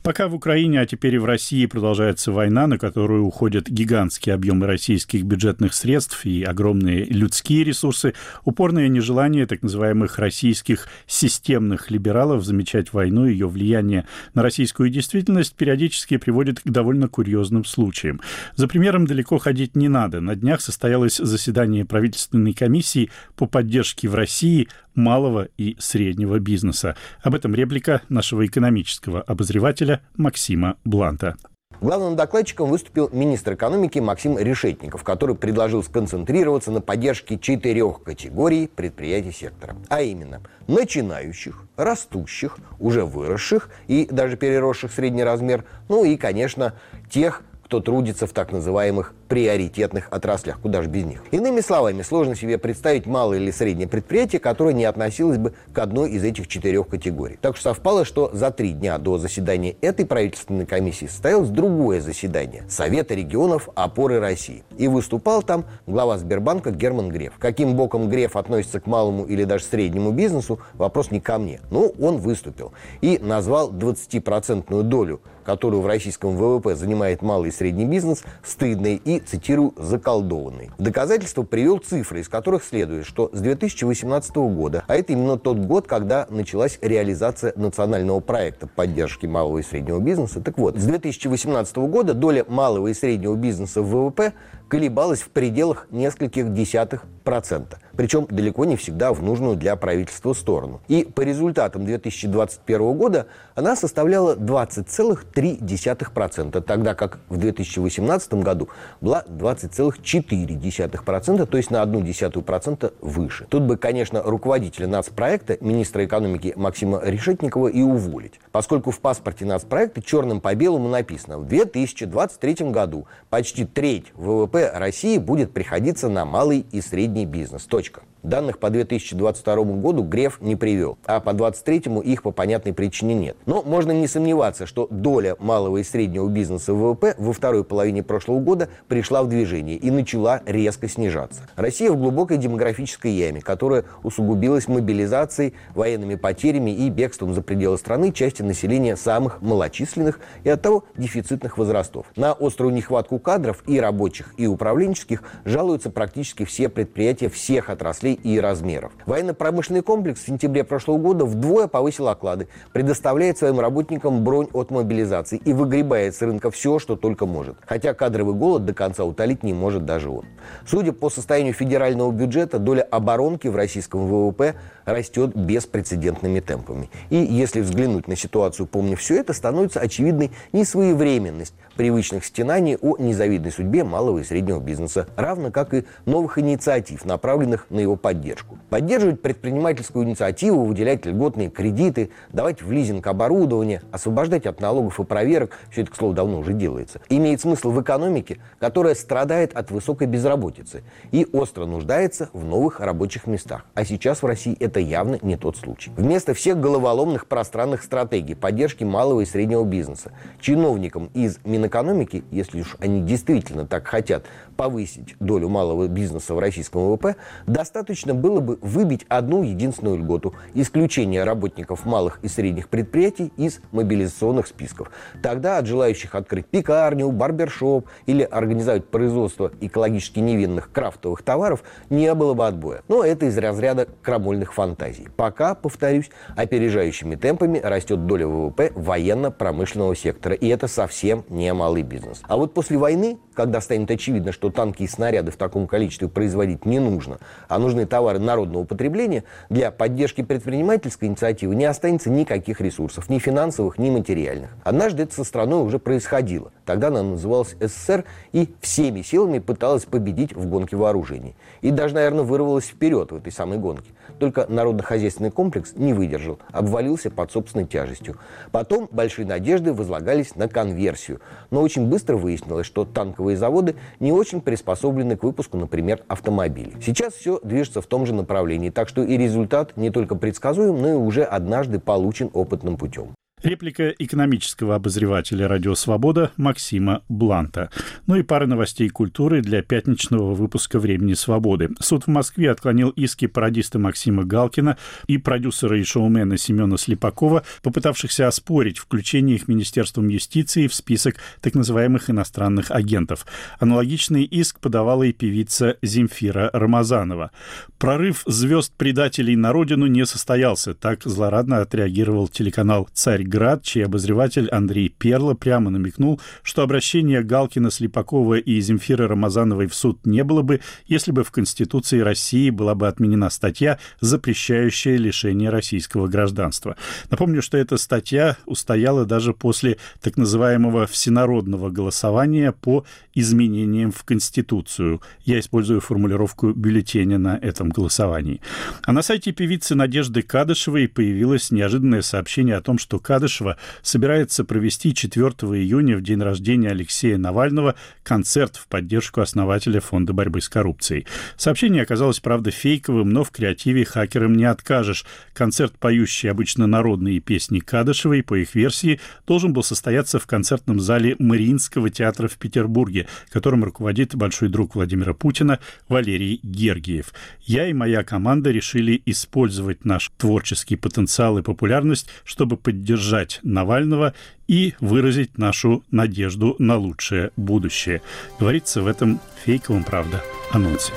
Пока 0.02 0.28
в 0.28 0.34
Украине, 0.34 0.80
а 0.80 0.86
теперь 0.86 1.14
и 1.14 1.18
в 1.18 1.24
России 1.24 1.66
продолжается 1.66 2.32
война, 2.32 2.66
на 2.66 2.78
которую 2.78 3.24
уходят 3.24 3.68
гигантские 3.68 4.34
объемы 4.34 4.66
российских 4.66 5.24
бюджетных 5.24 5.74
средств 5.74 6.24
и 6.24 6.42
огромные 6.42 7.04
людские 7.04 7.64
ресурсы, 7.64 8.14
упорное 8.44 8.88
нежелание 8.88 9.46
так 9.46 9.62
называемых 9.62 10.18
российских 10.18 10.88
системных 11.06 11.90
либералов 11.90 12.44
замечать 12.44 12.92
войну 12.92 13.26
и 13.26 13.32
ее 13.32 13.48
влияние 13.48 14.06
на 14.34 14.42
российскую 14.42 14.88
действительность 14.88 15.54
периодически 15.54 16.16
приводит 16.16 16.60
к 16.60 16.68
довольно 16.68 17.08
курьезным 17.08 17.64
случаям. 17.64 18.20
За 18.56 18.68
примером 18.68 19.06
далеко 19.06 19.38
ходить 19.38 19.76
не 19.76 19.88
надо. 19.88 20.20
На 20.20 20.34
днях 20.34 20.60
состоялось 20.60 21.16
заседание 21.16 21.84
правительственной 21.84 22.54
комиссии 22.54 23.10
по 23.36 23.46
поддержке 23.46 24.08
в 24.08 24.14
России 24.14 24.68
малого 24.98 25.48
и 25.56 25.76
среднего 25.78 26.38
бизнеса. 26.38 26.96
Об 27.22 27.34
этом 27.34 27.54
реплика 27.54 28.02
нашего 28.08 28.44
экономического 28.78 29.22
обозревателя 29.22 30.02
Максима 30.16 30.76
Бланта. 30.84 31.36
Главным 31.80 32.16
докладчиком 32.16 32.70
выступил 32.70 33.08
министр 33.12 33.54
экономики 33.54 34.00
Максим 34.00 34.36
Решетников, 34.36 35.04
который 35.04 35.36
предложил 35.36 35.84
сконцентрироваться 35.84 36.72
на 36.72 36.80
поддержке 36.80 37.38
четырех 37.38 38.02
категорий 38.02 38.66
предприятий 38.66 39.30
сектора. 39.30 39.76
А 39.88 40.02
именно, 40.02 40.40
начинающих, 40.66 41.64
растущих, 41.76 42.58
уже 42.80 43.04
выросших 43.04 43.70
и 43.86 44.08
даже 44.10 44.36
переросших 44.36 44.90
средний 44.92 45.22
размер, 45.22 45.64
ну 45.88 46.04
и, 46.04 46.16
конечно, 46.16 46.74
тех, 47.10 47.42
кто 47.68 47.80
трудится 47.80 48.26
в 48.26 48.32
так 48.32 48.50
называемых 48.50 49.12
приоритетных 49.28 50.08
отраслях, 50.10 50.58
куда 50.58 50.80
же 50.80 50.88
без 50.88 51.04
них. 51.04 51.22
Иными 51.32 51.60
словами, 51.60 52.00
сложно 52.00 52.34
себе 52.34 52.56
представить 52.56 53.04
малое 53.04 53.38
или 53.38 53.50
среднее 53.50 53.86
предприятие, 53.86 54.40
которое 54.40 54.72
не 54.72 54.86
относилось 54.86 55.36
бы 55.36 55.52
к 55.74 55.78
одной 55.78 56.12
из 56.12 56.24
этих 56.24 56.48
четырех 56.48 56.88
категорий. 56.88 57.38
Так 57.42 57.56
что 57.56 57.74
совпало, 57.74 58.06
что 58.06 58.30
за 58.32 58.50
три 58.50 58.72
дня 58.72 58.96
до 58.96 59.18
заседания 59.18 59.76
этой 59.82 60.06
правительственной 60.06 60.64
комиссии 60.64 61.04
состоялось 61.04 61.50
другое 61.50 62.00
заседание 62.00 62.64
Совета 62.70 63.14
регионов 63.14 63.68
опоры 63.74 64.18
России. 64.18 64.64
И 64.78 64.88
выступал 64.88 65.42
там 65.42 65.66
глава 65.86 66.16
Сбербанка 66.16 66.70
Герман 66.70 67.10
Греф. 67.10 67.34
Каким 67.38 67.76
боком 67.76 68.08
Греф 68.08 68.34
относится 68.36 68.80
к 68.80 68.86
малому 68.86 69.26
или 69.26 69.44
даже 69.44 69.64
среднему 69.64 70.12
бизнесу, 70.12 70.58
вопрос 70.72 71.10
не 71.10 71.20
ко 71.20 71.36
мне. 71.36 71.60
Но 71.70 71.92
он 72.00 72.16
выступил 72.16 72.72
и 73.02 73.18
назвал 73.22 73.70
20% 73.70 74.82
долю 74.84 75.20
которую 75.48 75.80
в 75.80 75.86
российском 75.86 76.36
ВВП 76.36 76.76
занимает 76.76 77.22
малый 77.22 77.48
и 77.48 77.52
средний 77.52 77.86
бизнес, 77.86 78.22
стыдной 78.44 79.00
и, 79.02 79.18
цитирую, 79.18 79.72
заколдованной. 79.78 80.68
Доказательство 80.76 81.42
привел 81.42 81.78
цифры, 81.78 82.20
из 82.20 82.28
которых 82.28 82.62
следует, 82.62 83.06
что 83.06 83.30
с 83.32 83.40
2018 83.40 84.36
года, 84.36 84.84
а 84.86 84.94
это 84.94 85.14
именно 85.14 85.38
тот 85.38 85.56
год, 85.56 85.86
когда 85.86 86.26
началась 86.28 86.78
реализация 86.82 87.54
национального 87.56 88.20
проекта 88.20 88.66
поддержки 88.66 89.24
малого 89.24 89.56
и 89.56 89.62
среднего 89.62 90.00
бизнеса, 90.00 90.42
так 90.42 90.58
вот, 90.58 90.76
с 90.76 90.84
2018 90.84 91.76
года 91.76 92.12
доля 92.12 92.44
малого 92.46 92.88
и 92.88 92.92
среднего 92.92 93.34
бизнеса 93.34 93.80
в 93.80 93.86
ВВП 93.86 94.34
колебалась 94.68 95.20
в 95.20 95.30
пределах 95.30 95.86
нескольких 95.90 96.52
десятых 96.52 97.04
процента. 97.24 97.78
Причем 97.94 98.26
далеко 98.30 98.64
не 98.64 98.76
всегда 98.76 99.12
в 99.12 99.22
нужную 99.22 99.56
для 99.56 99.76
правительства 99.76 100.32
сторону. 100.32 100.80
И 100.88 101.04
по 101.04 101.20
результатам 101.20 101.84
2021 101.84 102.96
года 102.96 103.26
она 103.54 103.76
составляла 103.76 104.34
20,3%, 104.34 106.62
тогда 106.62 106.94
как 106.94 107.18
в 107.28 107.36
2018 107.36 108.32
году 108.34 108.70
была 109.02 109.22
20,4%, 109.28 111.46
то 111.46 111.56
есть 111.58 111.70
на 111.70 111.82
одну 111.82 112.00
десятую 112.00 112.44
процента 112.44 112.94
выше. 113.02 113.44
Тут 113.50 113.64
бы, 113.64 113.76
конечно, 113.76 114.22
руководителя 114.22 114.86
нацпроекта, 114.86 115.58
министра 115.60 116.06
экономики 116.06 116.54
Максима 116.56 117.02
Решетникова 117.04 117.68
и 117.68 117.82
уволить, 117.82 118.40
поскольку 118.52 118.90
в 118.90 119.00
паспорте 119.00 119.44
нацпроекта 119.44 120.00
черным 120.00 120.40
по 120.40 120.54
белому 120.54 120.88
написано 120.88 121.36
в 121.38 121.46
2023 121.46 122.70
году 122.70 123.06
почти 123.28 123.66
треть 123.66 124.06
ВВП 124.14 124.57
России 124.66 125.18
будет 125.18 125.52
приходиться 125.52 126.08
на 126.08 126.24
малый 126.24 126.66
и 126.72 126.80
средний 126.80 127.26
бизнес. 127.26 127.64
Точка. 127.64 128.02
Данных 128.24 128.58
по 128.58 128.68
2022 128.68 129.56
году 129.76 130.02
Греф 130.02 130.40
не 130.40 130.56
привел, 130.56 130.98
а 131.06 131.20
по 131.20 131.32
2023 131.32 132.00
их 132.12 132.22
по 132.22 132.32
понятной 132.32 132.72
причине 132.72 133.14
нет. 133.14 133.36
Но 133.46 133.62
можно 133.62 133.92
не 133.92 134.08
сомневаться, 134.08 134.66
что 134.66 134.88
доля 134.90 135.36
малого 135.38 135.78
и 135.78 135.84
среднего 135.84 136.26
бизнеса 136.28 136.74
ВВП 136.74 137.14
во 137.16 137.32
второй 137.32 137.62
половине 137.62 138.02
прошлого 138.02 138.40
года 138.40 138.68
пришла 138.88 139.22
в 139.22 139.28
движение 139.28 139.76
и 139.76 139.90
начала 139.92 140.42
резко 140.46 140.88
снижаться. 140.88 141.42
Россия 141.54 141.92
в 141.92 141.96
глубокой 141.96 142.38
демографической 142.38 143.12
яме, 143.12 143.40
которая 143.40 143.84
усугубилась 144.02 144.66
мобилизацией, 144.66 145.54
военными 145.74 146.16
потерями 146.16 146.72
и 146.72 146.90
бегством 146.90 147.34
за 147.34 147.42
пределы 147.42 147.78
страны 147.78 148.12
части 148.12 148.42
населения 148.42 148.96
самых 148.96 149.40
малочисленных 149.42 150.18
и 150.42 150.50
оттого 150.50 150.84
дефицитных 150.96 151.56
возрастов. 151.56 152.06
На 152.16 152.32
острую 152.32 152.74
нехватку 152.74 153.20
кадров 153.20 153.62
и 153.68 153.78
рабочих, 153.78 154.34
и 154.36 154.48
управленческих 154.48 155.22
жалуются 155.44 155.90
практически 155.90 156.44
все 156.44 156.68
предприятия 156.68 157.28
всех 157.28 157.70
отраслей 157.70 158.07
отраслей 158.08 158.14
и 158.14 158.40
размеров. 158.40 158.92
Военно-промышленный 159.06 159.82
комплекс 159.82 160.20
в 160.20 160.26
сентябре 160.26 160.64
прошлого 160.64 160.98
года 160.98 161.24
вдвое 161.24 161.66
повысил 161.66 162.08
оклады, 162.08 162.48
предоставляет 162.72 163.38
своим 163.38 163.60
работникам 163.60 164.24
бронь 164.24 164.48
от 164.52 164.70
мобилизации 164.70 165.40
и 165.44 165.52
выгребает 165.52 166.14
с 166.14 166.22
рынка 166.22 166.50
все, 166.50 166.78
что 166.78 166.96
только 166.96 167.26
может. 167.26 167.56
Хотя 167.66 167.94
кадровый 167.94 168.34
голод 168.34 168.64
до 168.64 168.74
конца 168.74 169.04
утолить 169.04 169.42
не 169.42 169.52
может 169.52 169.84
даже 169.84 170.10
он. 170.10 170.24
Судя 170.66 170.92
по 170.92 171.10
состоянию 171.10 171.54
федерального 171.54 172.10
бюджета, 172.10 172.58
доля 172.58 172.82
оборонки 172.82 173.48
в 173.48 173.56
российском 173.56 174.06
ВВП 174.06 174.54
растет 174.88 175.36
беспрецедентными 175.36 176.40
темпами. 176.40 176.90
И 177.10 177.16
если 177.16 177.60
взглянуть 177.60 178.08
на 178.08 178.16
ситуацию, 178.16 178.66
помня 178.66 178.96
все 178.96 179.20
это, 179.20 179.32
становится 179.32 179.80
очевидной 179.80 180.30
несвоевременность 180.52 181.54
привычных 181.76 182.24
стенаний 182.24 182.76
о 182.76 182.96
незавидной 182.98 183.52
судьбе 183.52 183.84
малого 183.84 184.18
и 184.18 184.24
среднего 184.24 184.58
бизнеса, 184.58 185.06
равно 185.14 185.52
как 185.52 185.74
и 185.74 185.84
новых 186.06 186.38
инициатив, 186.38 187.04
направленных 187.04 187.66
на 187.70 187.78
его 187.78 187.94
поддержку. 187.94 188.58
Поддерживать 188.68 189.22
предпринимательскую 189.22 190.04
инициативу, 190.04 190.64
выделять 190.64 191.06
льготные 191.06 191.50
кредиты, 191.50 192.10
давать 192.32 192.62
в 192.62 192.72
лизинг 192.72 193.06
оборудование, 193.06 193.82
освобождать 193.92 194.44
от 194.46 194.60
налогов 194.60 194.98
и 194.98 195.04
проверок, 195.04 195.56
все 195.70 195.82
это, 195.82 195.92
к 195.92 195.96
слову, 195.96 196.14
давно 196.14 196.40
уже 196.40 196.52
делается, 196.52 197.00
имеет 197.08 197.40
смысл 197.40 197.70
в 197.70 197.80
экономике, 197.80 198.38
которая 198.58 198.96
страдает 198.96 199.54
от 199.54 199.70
высокой 199.70 200.08
безработицы 200.08 200.82
и 201.12 201.28
остро 201.32 201.64
нуждается 201.64 202.28
в 202.32 202.44
новых 202.44 202.80
рабочих 202.80 203.28
местах. 203.28 203.64
А 203.74 203.84
сейчас 203.84 204.22
в 204.22 204.26
России 204.26 204.56
это 204.58 204.77
явно 204.78 205.18
не 205.22 205.36
тот 205.36 205.56
случай. 205.56 205.90
Вместо 205.96 206.34
всех 206.34 206.60
головоломных 206.60 207.26
пространных 207.26 207.82
стратегий 207.82 208.34
поддержки 208.34 208.84
малого 208.84 209.20
и 209.20 209.26
среднего 209.26 209.64
бизнеса 209.64 210.12
чиновникам 210.40 211.10
из 211.14 211.38
Минэкономики, 211.44 212.24
если 212.30 212.60
уж 212.60 212.76
они 212.80 213.02
действительно 213.02 213.66
так 213.66 213.86
хотят 213.86 214.24
повысить 214.56 215.16
долю 215.20 215.48
малого 215.48 215.86
бизнеса 215.86 216.34
в 216.34 216.38
российском 216.38 216.88
ВВП, 216.88 217.16
достаточно 217.46 218.14
было 218.14 218.40
бы 218.40 218.58
выбить 218.60 219.04
одну 219.08 219.42
единственную 219.42 219.98
льготу– 219.98 220.34
исключение 220.54 221.24
работников 221.24 221.84
малых 221.84 222.18
и 222.22 222.28
средних 222.28 222.68
предприятий 222.68 223.32
из 223.36 223.60
мобилизационных 223.72 224.46
списков. 224.46 224.90
Тогда 225.22 225.58
от 225.58 225.66
желающих 225.66 226.14
открыть 226.14 226.46
пекарню, 226.46 227.10
барбершоп 227.10 227.88
или 228.06 228.22
организовать 228.22 228.86
производство 228.86 229.52
экологически 229.60 230.20
невинных 230.20 230.72
крафтовых 230.72 231.22
товаров 231.22 231.62
не 231.90 232.12
было 232.14 232.34
бы 232.34 232.46
отбоя. 232.46 232.82
Но 232.88 233.04
это 233.04 233.26
из 233.26 233.38
разряда 233.38 233.88
крамольных 234.02 234.54
фантазий. 234.54 234.67
Пока, 235.16 235.54
повторюсь, 235.54 236.10
опережающими 236.36 237.16
темпами 237.16 237.58
растет 237.58 238.06
доля 238.06 238.26
ВВП 238.26 238.72
военно-промышленного 238.74 239.94
сектора. 239.96 240.34
И 240.34 240.48
это 240.48 240.68
совсем 240.68 241.24
не 241.28 241.52
малый 241.52 241.82
бизнес. 241.82 242.22
А 242.28 242.36
вот 242.36 242.54
после 242.54 242.78
войны, 242.78 243.18
когда 243.38 243.60
станет 243.60 243.88
очевидно, 243.88 244.32
что 244.32 244.50
танки 244.50 244.82
и 244.82 244.88
снаряды 244.88 245.30
в 245.30 245.36
таком 245.36 245.68
количестве 245.68 246.08
производить 246.08 246.66
не 246.66 246.80
нужно, 246.80 247.18
а 247.46 247.60
нужны 247.60 247.86
товары 247.86 248.18
народного 248.18 248.64
потребления, 248.64 249.22
для 249.48 249.70
поддержки 249.70 250.22
предпринимательской 250.22 251.04
инициативы 251.04 251.54
не 251.54 251.64
останется 251.64 252.10
никаких 252.10 252.60
ресурсов, 252.60 253.08
ни 253.08 253.20
финансовых, 253.20 253.78
ни 253.78 253.90
материальных. 253.90 254.50
Однажды 254.64 255.04
это 255.04 255.14
со 255.14 255.22
страной 255.22 255.62
уже 255.62 255.78
происходило. 255.78 256.50
Тогда 256.64 256.88
она 256.88 257.04
называлась 257.04 257.54
СССР 257.60 258.06
и 258.32 258.52
всеми 258.60 259.02
силами 259.02 259.38
пыталась 259.38 259.84
победить 259.84 260.34
в 260.34 260.44
гонке 260.46 260.74
вооружений. 260.74 261.36
И 261.60 261.70
даже, 261.70 261.94
наверное, 261.94 262.24
вырвалась 262.24 262.66
вперед 262.66 263.12
в 263.12 263.16
этой 263.18 263.30
самой 263.30 263.58
гонке. 263.58 263.92
Только 264.18 264.46
народно-хозяйственный 264.48 265.30
комплекс 265.30 265.74
не 265.76 265.92
выдержал, 265.92 266.40
обвалился 266.50 267.10
под 267.10 267.30
собственной 267.30 267.66
тяжестью. 267.66 268.16
Потом 268.50 268.88
большие 268.90 269.26
надежды 269.26 269.72
возлагались 269.72 270.34
на 270.34 270.48
конверсию. 270.48 271.20
Но 271.50 271.62
очень 271.62 271.86
быстро 271.86 272.16
выяснилось, 272.16 272.66
что 272.66 272.84
танковые 272.84 273.27
заводы 273.36 273.76
не 274.00 274.12
очень 274.12 274.40
приспособлены 274.40 275.16
к 275.16 275.22
выпуску, 275.22 275.56
например, 275.56 276.02
автомобилей. 276.08 276.74
Сейчас 276.82 277.14
все 277.14 277.40
движется 277.42 277.80
в 277.80 277.86
том 277.86 278.06
же 278.06 278.14
направлении, 278.14 278.70
так 278.70 278.88
что 278.88 279.02
и 279.02 279.16
результат 279.16 279.76
не 279.76 279.90
только 279.90 280.14
предсказуем, 280.14 280.80
но 280.80 280.90
и 280.90 280.94
уже 280.94 281.22
однажды 281.22 281.78
получен 281.78 282.30
опытным 282.32 282.76
путем. 282.76 283.14
Реплика 283.42 283.90
экономического 283.90 284.74
обозревателя 284.74 285.46
«Радио 285.46 285.76
Свобода» 285.76 286.32
Максима 286.36 287.02
Бланта. 287.08 287.70
Ну 288.06 288.16
и 288.16 288.22
пара 288.22 288.46
новостей 288.46 288.88
культуры 288.88 289.42
для 289.42 289.62
пятничного 289.62 290.34
выпуска 290.34 290.80
«Времени 290.80 291.14
свободы». 291.14 291.70
Суд 291.78 292.04
в 292.04 292.08
Москве 292.08 292.50
отклонил 292.50 292.88
иски 292.90 293.28
пародиста 293.28 293.78
Максима 293.78 294.24
Галкина 294.24 294.76
и 295.06 295.18
продюсера 295.18 295.78
и 295.78 295.84
шоумена 295.84 296.36
Семена 296.36 296.76
Слепакова, 296.76 297.44
попытавшихся 297.62 298.26
оспорить 298.26 298.78
включение 298.78 299.36
их 299.36 299.46
Министерством 299.46 300.08
юстиции 300.08 300.66
в 300.66 300.74
список 300.74 301.14
так 301.40 301.54
называемых 301.54 302.10
иностранных 302.10 302.72
агентов. 302.72 303.24
Аналогичный 303.60 304.24
иск 304.24 304.58
подавала 304.58 305.04
и 305.04 305.12
певица 305.12 305.76
Земфира 305.80 306.50
Рамазанова. 306.52 307.30
Прорыв 307.78 308.24
звезд-предателей 308.26 309.36
на 309.36 309.52
родину 309.52 309.86
не 309.86 310.04
состоялся, 310.06 310.74
так 310.74 311.04
злорадно 311.04 311.60
отреагировал 311.60 312.26
телеканал 312.26 312.88
«Царь 312.92 313.27
Град, 313.28 313.62
чей 313.62 313.84
обозреватель 313.84 314.48
Андрей 314.48 314.88
Перло 314.88 315.34
прямо 315.34 315.70
намекнул, 315.70 316.20
что 316.42 316.62
обращение 316.62 317.22
Галкина, 317.22 317.70
Слепакова 317.70 318.34
и 318.34 318.60
Земфиры 318.60 319.06
Рамазановой 319.06 319.66
в 319.66 319.74
суд 319.74 320.06
не 320.06 320.24
было 320.24 320.42
бы, 320.42 320.60
если 320.86 321.12
бы 321.12 321.24
в 321.24 321.30
Конституции 321.30 322.00
России 322.00 322.50
была 322.50 322.74
бы 322.74 322.88
отменена 322.88 323.30
статья, 323.30 323.78
запрещающая 324.00 324.96
лишение 324.96 325.50
российского 325.50 326.08
гражданства. 326.08 326.76
Напомню, 327.10 327.42
что 327.42 327.58
эта 327.58 327.76
статья 327.76 328.36
устояла 328.46 329.04
даже 329.04 329.34
после 329.34 329.76
так 330.00 330.16
называемого 330.16 330.86
всенародного 330.86 331.70
голосования 331.70 332.52
по 332.52 332.84
изменениям 333.14 333.92
в 333.92 334.04
Конституцию. 334.04 335.02
Я 335.24 335.38
использую 335.40 335.80
формулировку 335.80 336.52
бюллетеня 336.52 337.18
на 337.18 337.36
этом 337.36 337.68
голосовании. 337.68 338.40
А 338.82 338.92
на 338.92 339.02
сайте 339.02 339.32
певицы 339.32 339.74
Надежды 339.74 340.22
Кадышевой 340.22 340.88
появилось 340.88 341.50
неожиданное 341.50 342.02
сообщение 342.02 342.56
о 342.56 342.60
том, 342.60 342.78
что 342.78 342.98
Кадышева 342.98 343.17
Кадышева 343.18 343.56
собирается 343.82 344.44
провести 344.44 344.94
4 344.94 345.24
июня, 345.26 345.96
в 345.96 346.02
день 346.02 346.22
рождения 346.22 346.70
Алексея 346.70 347.18
Навального, 347.18 347.74
концерт 348.04 348.54
в 348.56 348.68
поддержку 348.68 349.20
основателя 349.20 349.80
Фонда 349.80 350.12
борьбы 350.12 350.40
с 350.40 350.48
коррупцией. 350.48 351.04
Сообщение 351.36 351.82
оказалось, 351.82 352.20
правда, 352.20 352.52
фейковым, 352.52 353.10
но 353.10 353.24
в 353.24 353.32
креативе 353.32 353.84
хакерам 353.84 354.36
не 354.36 354.44
откажешь. 354.44 355.04
Концерт, 355.32 355.72
поющий 355.80 356.30
обычно 356.30 356.68
народные 356.68 357.18
песни 357.18 357.58
Кадышевой, 357.58 358.22
по 358.22 358.36
их 358.36 358.54
версии, 358.54 359.00
должен 359.26 359.52
был 359.52 359.64
состояться 359.64 360.20
в 360.20 360.26
концертном 360.28 360.78
зале 360.78 361.16
Мариинского 361.18 361.90
театра 361.90 362.28
в 362.28 362.36
Петербурге, 362.38 363.08
которым 363.30 363.64
руководит 363.64 364.14
большой 364.14 364.48
друг 364.48 364.76
Владимира 364.76 365.12
Путина 365.12 365.58
Валерий 365.88 366.38
Гергиев. 366.44 367.12
Я 367.40 367.66
и 367.66 367.72
моя 367.72 368.04
команда 368.04 368.52
решили 368.52 369.02
использовать 369.06 369.84
наш 369.84 370.12
творческий 370.16 370.76
потенциал 370.76 371.38
и 371.38 371.42
популярность, 371.42 372.08
чтобы 372.24 372.56
поддержать 372.56 373.07
поддержать 373.08 373.40
Навального 373.42 374.14
и 374.46 374.74
выразить 374.80 375.38
нашу 375.38 375.82
надежду 375.90 376.56
на 376.58 376.76
лучшее 376.76 377.30
будущее. 377.36 378.00
Говорится 378.38 378.82
в 378.82 378.86
этом 378.86 379.20
фейковом, 379.44 379.84
правда, 379.84 380.22
анонсе. 380.52 380.92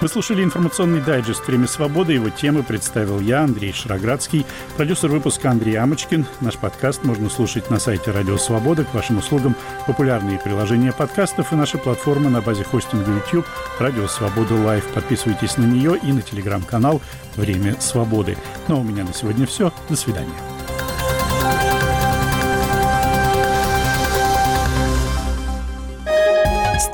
Вы 0.00 0.08
слушали 0.08 0.44
информационный 0.44 1.00
дайджест 1.00 1.46
«Время 1.46 1.66
свободы». 1.66 2.14
Его 2.14 2.30
темы 2.30 2.62
представил 2.62 3.20
я, 3.20 3.42
Андрей 3.42 3.72
Шароградский, 3.72 4.46
продюсер 4.76 5.10
выпуска 5.10 5.50
Андрей 5.50 5.76
Амочкин. 5.76 6.26
Наш 6.40 6.56
подкаст 6.56 7.04
можно 7.04 7.28
слушать 7.28 7.70
на 7.70 7.78
сайте 7.78 8.12
«Радио 8.12 8.36
Свобода». 8.36 8.84
К 8.84 8.94
вашим 8.94 9.18
услугам 9.18 9.56
популярные 9.86 10.38
приложения 10.38 10.92
подкастов 10.92 11.52
и 11.52 11.56
наша 11.56 11.78
платформа 11.78 12.30
на 12.30 12.42
базе 12.42 12.64
хостинга 12.64 13.12
YouTube 13.12 13.46
«Радио 13.80 14.06
Свобода 14.06 14.54
Лайв». 14.54 14.84
Подписывайтесь 14.94 15.56
на 15.56 15.64
нее 15.64 15.98
и 16.00 16.12
на 16.12 16.22
телеграм-канал 16.22 17.00
«Время 17.36 17.80
свободы». 17.80 18.36
Ну 18.68 18.76
а 18.76 18.78
у 18.78 18.84
меня 18.84 19.04
на 19.04 19.12
сегодня 19.12 19.46
все. 19.46 19.72
До 19.88 19.96
свидания. 19.96 20.53